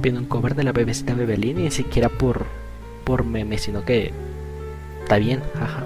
[0.00, 2.44] viendo un cover de la bebecita Bebelín y ni siquiera por
[3.04, 4.12] por meme, sino que
[5.02, 5.84] está bien, jaja.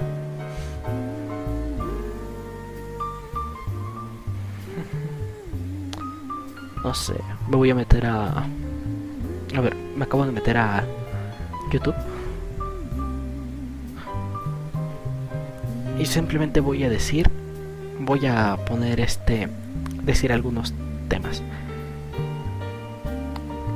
[6.82, 7.14] No sé,
[7.48, 8.46] me voy a meter a
[9.56, 10.84] a ver, me acabo de meter a
[11.70, 11.94] YouTube.
[15.98, 17.30] Y simplemente voy a decir,
[17.98, 19.48] voy a poner este,
[20.02, 20.72] decir algunos
[21.08, 21.42] temas.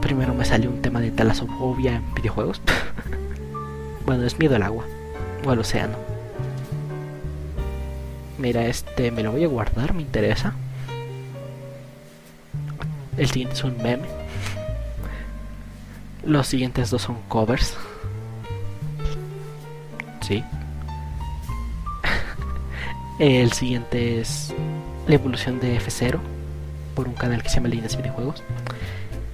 [0.00, 2.60] Primero me salió un tema de talasofobia en videojuegos.
[4.06, 4.84] bueno, es miedo al agua
[5.44, 5.96] o al océano.
[8.38, 10.54] Mira, este me lo voy a guardar, me interesa.
[13.16, 14.23] El siguiente es un meme.
[16.26, 17.76] Los siguientes dos son covers.
[20.20, 20.42] Sí.
[23.18, 24.54] El siguiente es
[25.06, 26.18] la evolución de F0
[26.94, 28.42] por un canal que se llama Líneas Videojuegos.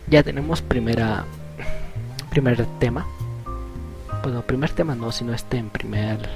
[0.08, 1.24] Ya tenemos primera
[2.30, 3.06] primer tema.
[4.22, 6.28] Bueno, primer tema no, sino este en primer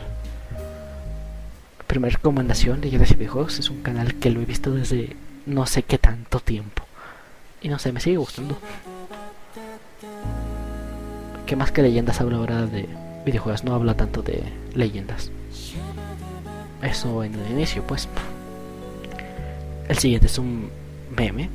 [1.89, 3.59] primer recomendación de Líneas Videojuegos.
[3.59, 6.85] Es un canal que lo he visto desde no sé qué tanto tiempo.
[7.61, 8.57] Y no sé, me sigue gustando
[11.57, 12.89] más que leyendas habla ahora de
[13.25, 14.43] videojuegos, no habla tanto de
[14.75, 15.31] leyendas.
[16.83, 18.09] Eso en el inicio, pues.
[19.89, 20.71] El siguiente es un
[21.17, 21.49] meme.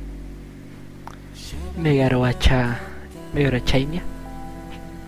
[1.78, 2.78] Megaroacha.
[3.32, 4.02] Megarochainia.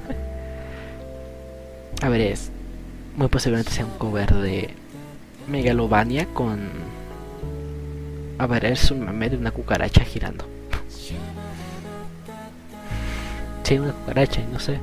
[2.02, 2.50] A ver, es.
[3.16, 4.70] Muy posiblemente sea un cover de
[5.48, 6.70] Megalovania con.
[8.38, 10.51] A ver, es un meme de una cucaracha girando.
[13.78, 14.78] Una cucaracha, no sé.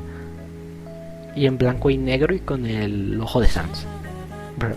[1.35, 3.85] Y en blanco y negro y con el ojo de Sans.
[4.57, 4.75] Bro.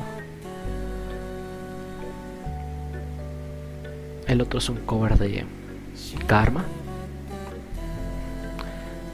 [4.27, 5.45] El otro es un cover de
[6.27, 6.65] Karma.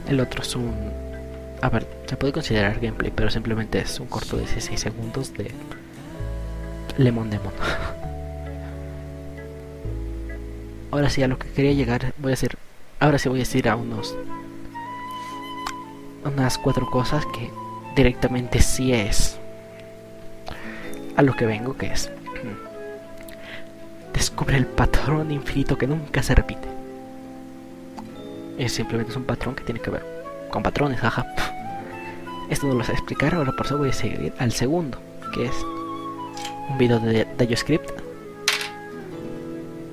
[0.07, 0.73] El otro es un...
[1.61, 5.51] A ver, se puede considerar gameplay, pero simplemente es un corto de 16 segundos de
[6.97, 7.53] Lemon Demon.
[10.91, 12.57] Ahora sí, a lo que quería llegar, voy a decir...
[12.99, 14.15] Ahora sí voy a decir a unos
[16.23, 17.49] unas cuatro cosas que
[17.95, 19.37] directamente sí es
[21.15, 22.09] a lo que vengo, que es
[24.13, 26.67] descubre el patrón infinito que nunca se repite.
[28.57, 30.05] Es simplemente es un patrón que tiene que ver
[30.49, 31.25] con patrones, jaja.
[32.49, 34.97] Esto no lo sé explicar, ahora por eso voy a seguir al segundo,
[35.33, 35.55] que es
[36.69, 37.91] un video de DioScript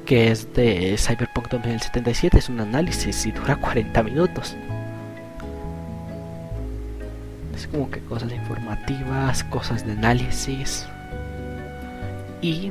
[0.07, 4.57] que es de Cyberpunk 2077, es un análisis y dura 40 minutos
[7.73, 10.87] como que cosas informativas, cosas de análisis.
[12.43, 12.71] Y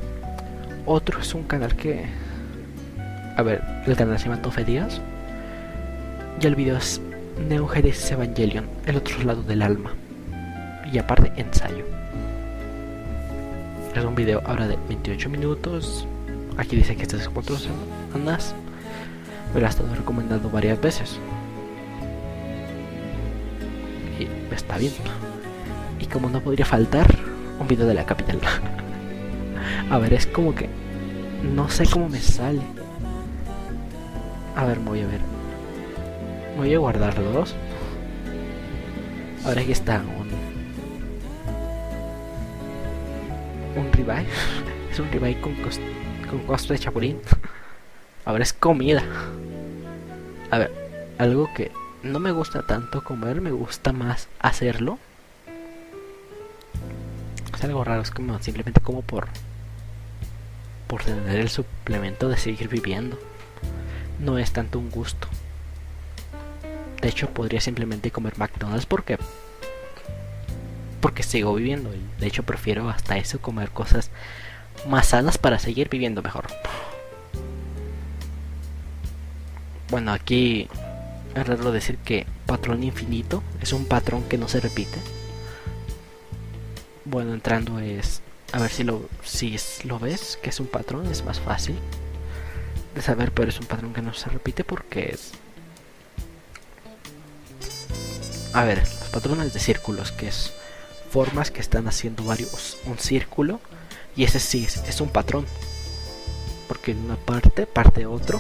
[0.86, 2.06] otro es un canal que.
[3.38, 5.02] A ver, el canal se llama Tofe Díaz.
[6.40, 7.02] Y el video es
[7.50, 9.94] Neo Evangelion, el otro lado del alma.
[10.92, 11.86] Y aparte, ensayo.
[13.96, 16.06] Es un video ahora de 28 minutos.
[16.58, 18.54] Aquí dice que este es 4 semanas.
[19.54, 21.18] Me lo ha estado recomendando varias veces.
[24.52, 24.93] Está bien.
[26.00, 27.08] Y como no podría faltar,
[27.60, 28.39] un video de la capital.
[29.89, 30.70] a ver, es como que
[31.54, 32.62] no sé cómo me sale.
[34.56, 35.20] A ver, voy a ver.
[36.58, 37.56] Voy a guardar dos.
[39.46, 40.26] Ahora aquí está un
[43.76, 44.26] un revive.
[44.91, 45.56] es un revive con
[46.30, 47.20] con costo de chapulín.
[48.26, 49.04] A ver, es comida.
[50.50, 50.72] A ver,
[51.20, 51.72] algo que
[52.06, 54.99] no me gusta tanto comer, me gusta más hacerlo.
[57.53, 59.28] Es algo raro, es como simplemente como por
[60.88, 63.20] por tener el suplemento de seguir viviendo.
[64.20, 65.28] No es tanto un gusto.
[67.01, 69.18] De hecho, podría simplemente comer McDonald's porque
[71.01, 74.10] porque sigo viviendo de hecho prefiero hasta eso comer cosas
[74.88, 76.47] más sanas para seguir viviendo mejor.
[79.89, 80.68] Bueno, aquí
[81.36, 84.98] es raro decir que patrón infinito es un patrón que no se repite.
[87.04, 88.22] Bueno, entrando es
[88.54, 91.76] a ver si lo si lo ves que es un patrón es más fácil
[92.96, 95.34] de saber, pero es un patrón que no se repite porque es
[98.54, 100.54] A ver, los patrones de círculos que es
[101.12, 103.60] formas que están haciendo varios un círculo
[104.16, 105.46] y ese sí es, es un patrón
[106.70, 108.40] porque en una parte parte otro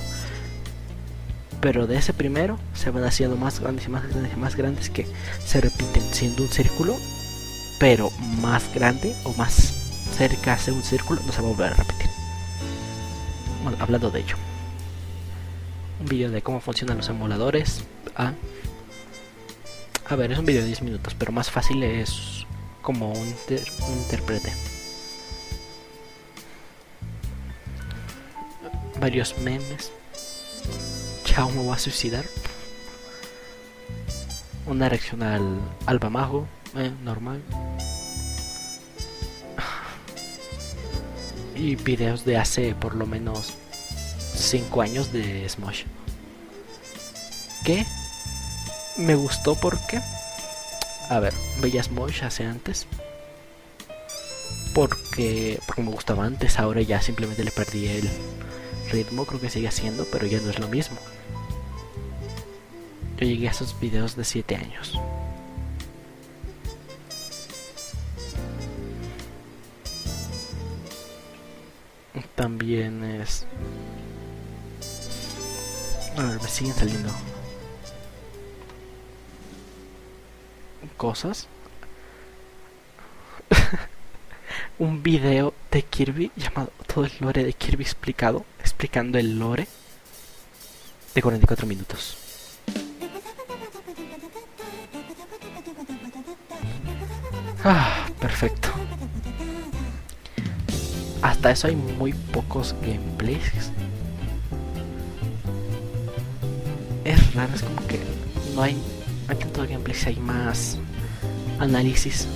[1.65, 4.91] pero de ese primero se van haciendo más grandes y más grandes y más grandes
[4.91, 5.07] que
[5.43, 6.95] se repiten siendo un círculo,
[7.79, 9.55] pero más grande o más
[10.15, 12.07] cerca de un círculo no se va a volver a repetir.
[13.63, 14.35] Bueno, hablando de ello,
[15.99, 17.83] un vídeo de cómo funcionan los emuladores.
[18.15, 18.33] Ah,
[20.07, 22.45] a ver, es un vídeo de 10 minutos, pero más fácil es
[22.83, 24.53] como un, un intérprete.
[28.99, 29.91] Varios memes
[31.35, 32.23] Chao me va a suicidar.
[34.67, 37.41] Una reacción al Alba Mago, eh, normal.
[41.53, 43.51] Y videos de hace por lo menos
[44.33, 45.83] 5 años de Smosh.
[47.65, 47.85] Que
[48.95, 49.99] me gustó porque,
[51.09, 52.87] a ver, veía Smosh hace antes.
[54.73, 58.09] Porque, porque me gustaba antes, ahora ya simplemente le perdí el
[58.89, 60.97] ritmo, creo que sigue haciendo, pero ya no es lo mismo.
[63.17, 64.99] Yo llegué a esos videos de 7 años.
[72.35, 73.45] También es...
[76.17, 77.09] A ver, me siguen saliendo
[80.97, 81.47] cosas.
[84.79, 89.67] Un video de Kirby llamado Todo el lore de Kirby explicado, explicando el lore
[91.13, 92.24] de 44 minutos.
[97.67, 98.69] Ah, perfecto.
[101.23, 103.71] Hasta eso hay muy pocos gameplays.
[107.03, 107.99] Es raro, es como que
[108.53, 108.77] no hay,
[109.27, 110.77] hay tanto gameplays, hay más
[111.57, 112.27] análisis.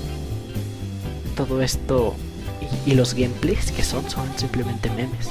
[1.36, 2.16] Todo esto
[2.88, 5.30] y, los gameplays que son son simplemente memes.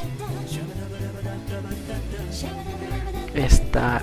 [3.34, 4.00] Está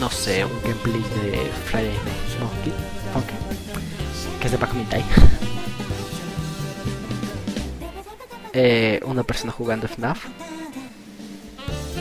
[0.00, 3.47] no sé, un gameplay de Friday Night
[4.40, 4.70] que es de Pac
[8.52, 10.26] eh, una persona jugando FNAF.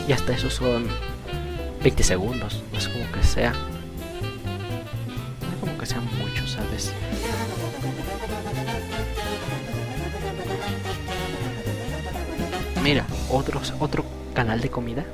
[0.08, 0.88] Y hasta eso son
[1.84, 2.64] 20 segundos.
[2.72, 3.52] No es como que sea.
[3.52, 3.58] No
[5.54, 6.94] es como que sea mucho, ¿sabes?
[12.84, 15.06] Mira, otros, otro canal de comida.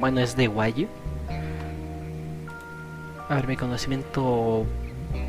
[0.00, 0.88] Bueno, es de Wayu.
[3.28, 4.64] A ver, mi conocimiento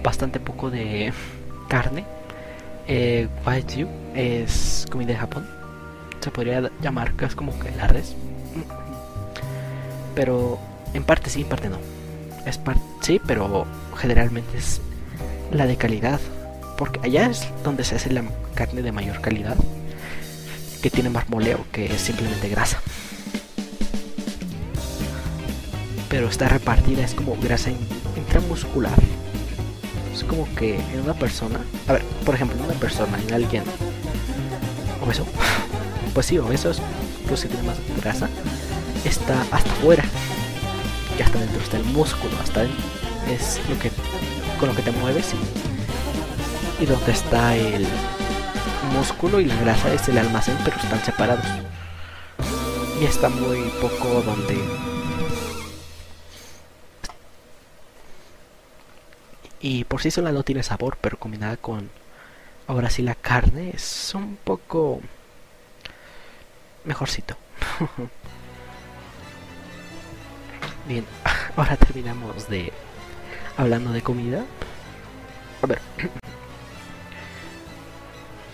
[0.04, 1.14] bastante poco de
[1.68, 2.06] carne.
[2.88, 3.28] Eh,
[4.16, 5.47] es comida de Japón.
[6.20, 8.15] Se podría llamar que es como que la res.
[10.15, 10.60] Pero
[10.94, 11.78] en parte sí, en parte no.
[12.45, 13.65] Es parte sí, pero
[13.98, 14.82] generalmente es
[15.52, 16.19] la de calidad.
[16.78, 18.23] Porque allá es donde se hace la
[18.56, 19.56] carne de mayor calidad.
[20.82, 22.82] Que tiene marmoleo, que es simplemente grasa.
[26.10, 27.72] Pero está repartida, es como grasa
[28.18, 28.99] intramuscular
[30.57, 33.63] que en una persona, a ver, por ejemplo, en una persona, en alguien
[35.03, 35.26] obeso,
[36.13, 36.81] pues sí, obeso es
[37.27, 38.27] pues si tiene más grasa,
[39.05, 40.03] está hasta afuera
[41.18, 42.63] y hasta dentro está el músculo, hasta
[43.30, 43.91] es lo que
[44.59, 45.34] con lo que te mueves
[46.80, 47.85] y donde está el
[48.93, 51.45] músculo y la grasa es el almacén, pero están separados.
[52.99, 54.57] Y está muy poco donde
[59.62, 61.90] Y por sí sola no tiene sabor, pero combinada con
[62.68, 65.02] ahora sí la carne es un poco
[66.84, 67.38] mejorcito.
[70.88, 71.06] Bien,
[71.56, 72.74] ahora terminamos de
[73.56, 74.46] hablando de comida.
[75.62, 75.80] A ver.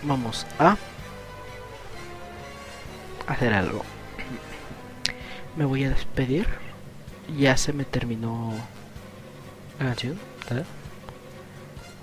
[0.04, 0.78] Vamos a
[3.28, 3.84] hacer algo.
[5.56, 6.48] Me voy a despedir.
[7.38, 8.54] Ya se me terminó
[9.80, 10.20] la canción.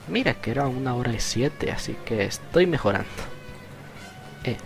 [0.09, 3.09] Mira que era una hora y siete, así que estoy mejorando.
[4.45, 4.59] Eh.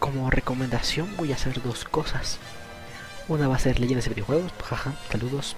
[0.00, 2.38] Como recomendación voy a hacer dos cosas.
[3.28, 5.56] Una va a ser leyendas de videojuegos, jaja, saludos.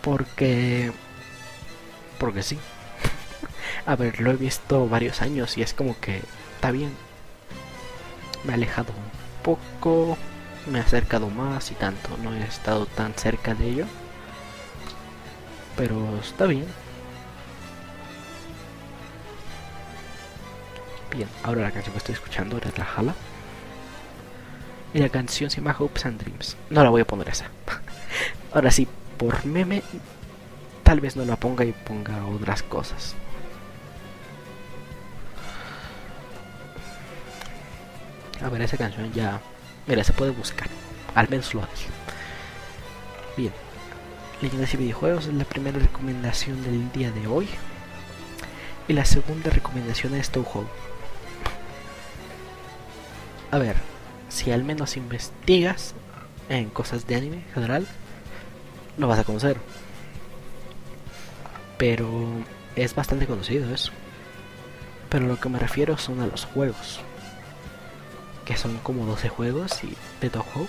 [0.00, 0.92] Porque...
[2.18, 2.58] Porque sí.
[3.86, 6.22] a ver, lo he visto varios años y es como que
[6.54, 6.94] está bien.
[8.44, 10.16] me he alejado un poco,
[10.70, 13.86] me he acercado más y tanto, no he estado tan cerca de ello.
[15.76, 16.66] Pero está bien.
[21.14, 23.14] Bien, ahora la canción que estoy escuchando es la Jala.
[24.94, 26.56] Y la canción se llama Hopes and Dreams.
[26.70, 27.46] No la voy a poner esa.
[28.52, 28.86] ahora sí,
[29.18, 29.82] por meme,
[30.82, 33.14] tal vez no la ponga y ponga otras cosas.
[38.42, 39.40] A ver, esa canción ya.
[39.86, 40.68] Mira, se puede buscar.
[41.14, 41.86] Al menos lo hace.
[43.36, 43.52] Bien.
[44.42, 47.48] Leyendas y videojuegos es la primera recomendación del día de hoy.
[48.88, 50.66] Y la segunda recomendación es Touhou.
[53.50, 53.76] A ver,
[54.28, 55.94] si al menos investigas
[56.50, 57.86] en cosas de anime en general,
[58.98, 59.56] lo vas a conocer.
[61.78, 62.26] Pero
[62.76, 63.92] es bastante conocido eso.
[65.08, 67.00] Pero lo que me refiero son a los juegos
[68.44, 70.66] que son como 12 juegos y de Toho.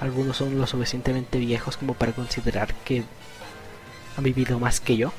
[0.00, 3.04] Algunos son lo suficientemente viejos como para considerar que
[4.16, 5.12] han vivido más que yo.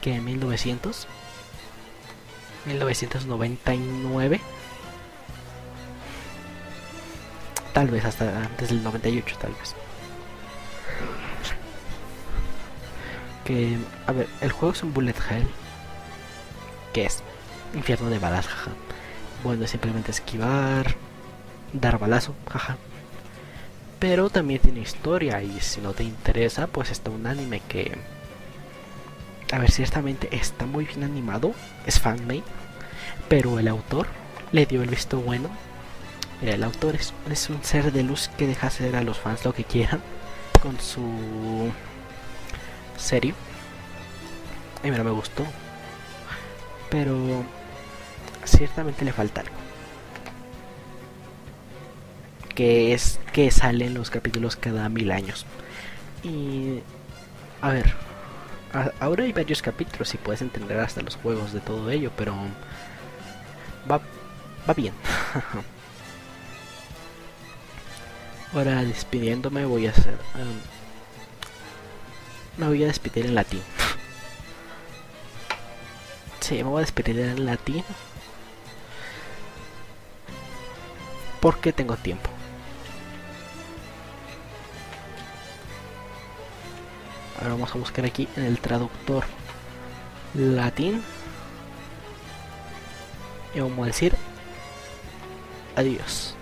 [0.00, 1.06] Que en 1900.
[2.66, 4.40] 1999.
[7.72, 9.74] Tal vez hasta antes del 98, tal vez.
[13.44, 13.76] Que,
[14.06, 15.46] a ver, el juego es un bullet hell.
[16.92, 17.22] Que es
[17.74, 18.70] infierno de balas, jaja.
[19.42, 20.94] Bueno, simplemente esquivar,
[21.72, 22.76] dar balazo, jaja.
[23.98, 27.96] Pero también tiene historia y si no te interesa, pues está un anime que...
[29.52, 31.52] A ver, ciertamente está muy bien animado,
[31.86, 32.42] es fanmade,
[33.28, 34.06] pero el autor
[34.50, 35.50] le dio el visto bueno.
[36.40, 39.64] el autor es, un ser de luz que deja hacer a los fans lo que
[39.64, 40.00] quieran
[40.62, 41.70] con su
[42.96, 43.34] serie.
[44.82, 45.44] Y mira, me gustó.
[46.90, 47.44] Pero
[48.44, 49.61] ciertamente le falta algo.
[52.54, 55.46] Que es que salen los capítulos cada mil años.
[56.22, 56.80] Y...
[57.60, 57.94] A ver.
[59.00, 62.34] ahora hay varios capítulos y puedes entender hasta los juegos de todo ello, pero...
[63.90, 64.00] Va,
[64.68, 64.94] va bien.
[68.52, 70.14] ahora despidiéndome voy a hacer...
[70.34, 70.60] Um,
[72.58, 73.62] me voy a despedir en latín.
[76.40, 77.84] sí, me voy a despedir en latín.
[81.42, 82.30] porque tengo tiempo.
[87.42, 89.24] Ahora vamos a buscar aquí en el traductor
[90.34, 91.02] latín.
[93.52, 94.14] Y vamos a decir
[95.74, 96.36] adiós.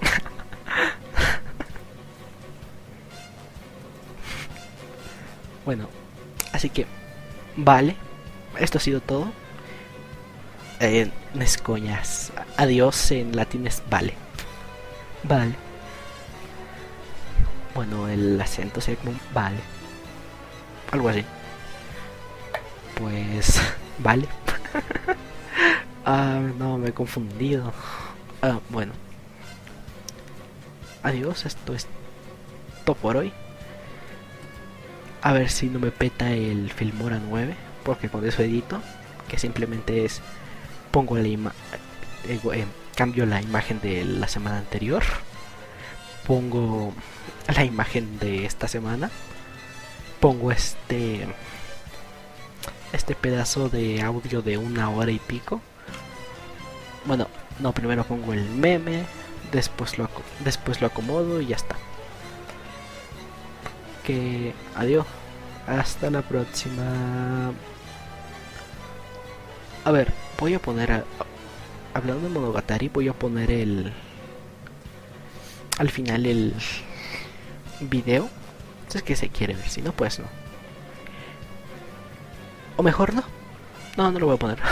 [5.64, 5.88] bueno,
[6.52, 6.84] así que
[7.56, 7.94] vale,
[8.58, 9.30] esto ha sido todo
[10.80, 12.32] eh, es coñas.
[12.56, 14.14] Adiós en latín es vale.
[15.22, 15.54] Vale.
[17.74, 19.75] Bueno, el acento sería como vale.
[20.96, 21.26] Algo así.
[22.94, 23.60] Pues
[23.98, 24.26] vale.
[26.06, 27.70] ah, no, me he confundido.
[28.40, 28.94] Ah, bueno.
[31.02, 31.86] Adiós, esto es
[32.86, 33.30] todo por hoy.
[35.20, 37.54] A ver si no me peta el Filmora 9,
[37.84, 38.80] porque con eso edito,
[39.28, 40.22] que simplemente es
[40.92, 41.58] pongo la imagen,
[42.26, 42.64] eh, eh,
[42.94, 45.02] cambio la imagen de la semana anterior,
[46.26, 46.94] pongo
[47.54, 49.10] la imagen de esta semana,
[50.20, 51.26] pongo este
[52.92, 55.60] este pedazo de audio de una hora y pico.
[57.04, 57.28] Bueno,
[57.60, 59.04] no, primero pongo el meme,
[59.52, 60.08] después lo
[60.44, 61.76] después lo acomodo y ya está.
[64.04, 65.06] Que adiós.
[65.66, 67.52] Hasta la próxima.
[69.84, 71.04] A ver, voy a poner
[71.96, 73.90] hablando de Monogatari voy a poner el
[75.78, 76.52] al final el
[77.80, 78.28] video
[78.96, 80.26] es que se quiere ver si no pues no.
[82.76, 83.24] O mejor no.
[83.96, 84.58] No no lo voy a poner.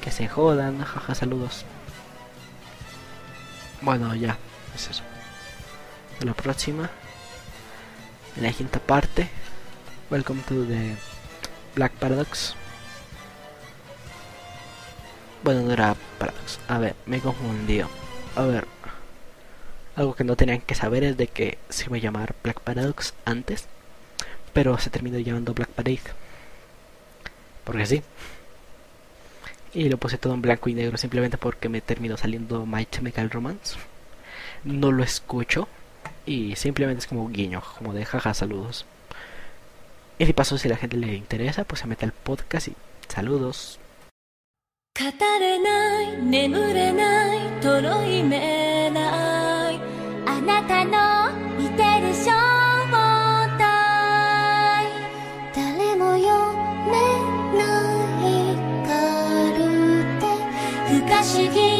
[0.00, 1.64] Que se jodan jaja saludos.
[3.80, 4.36] Bueno ya
[4.74, 5.02] es eso.
[6.20, 6.90] La próxima.
[8.36, 9.30] En la quinta parte.
[10.10, 10.96] Welcome to the
[11.74, 12.54] Black Paradox.
[15.42, 16.58] Bueno, no era Paradox.
[16.68, 17.88] A ver, me he confundido.
[18.36, 18.63] A ver.
[19.95, 23.13] Algo que no tenían que saber es de que se iba a llamar Black Paradox
[23.25, 23.67] antes.
[24.53, 25.99] Pero se terminó llamando Black Parade.
[27.63, 28.03] Porque sí.
[29.73, 33.29] Y lo puse todo en blanco y negro simplemente porque me terminó saliendo My Chemical
[33.29, 33.77] Romance.
[34.63, 35.67] No lo escucho.
[36.25, 38.85] Y simplemente es como un guiño, como de jaja, saludos.
[40.17, 42.75] Y de paso, si a la gente le interesa, pues se mete al podcast y
[43.07, 43.79] saludos.
[44.99, 45.05] 語
[45.39, 48.72] れない眠れないとろいめ
[50.44, 52.30] なたの見てる正
[53.58, 53.62] 体
[55.54, 56.28] 誰も読
[56.90, 56.92] め
[57.58, 57.62] な
[58.22, 58.28] い。
[58.86, 58.90] カ
[59.58, 59.60] ル
[60.20, 60.22] テ
[60.88, 61.73] 不可思議。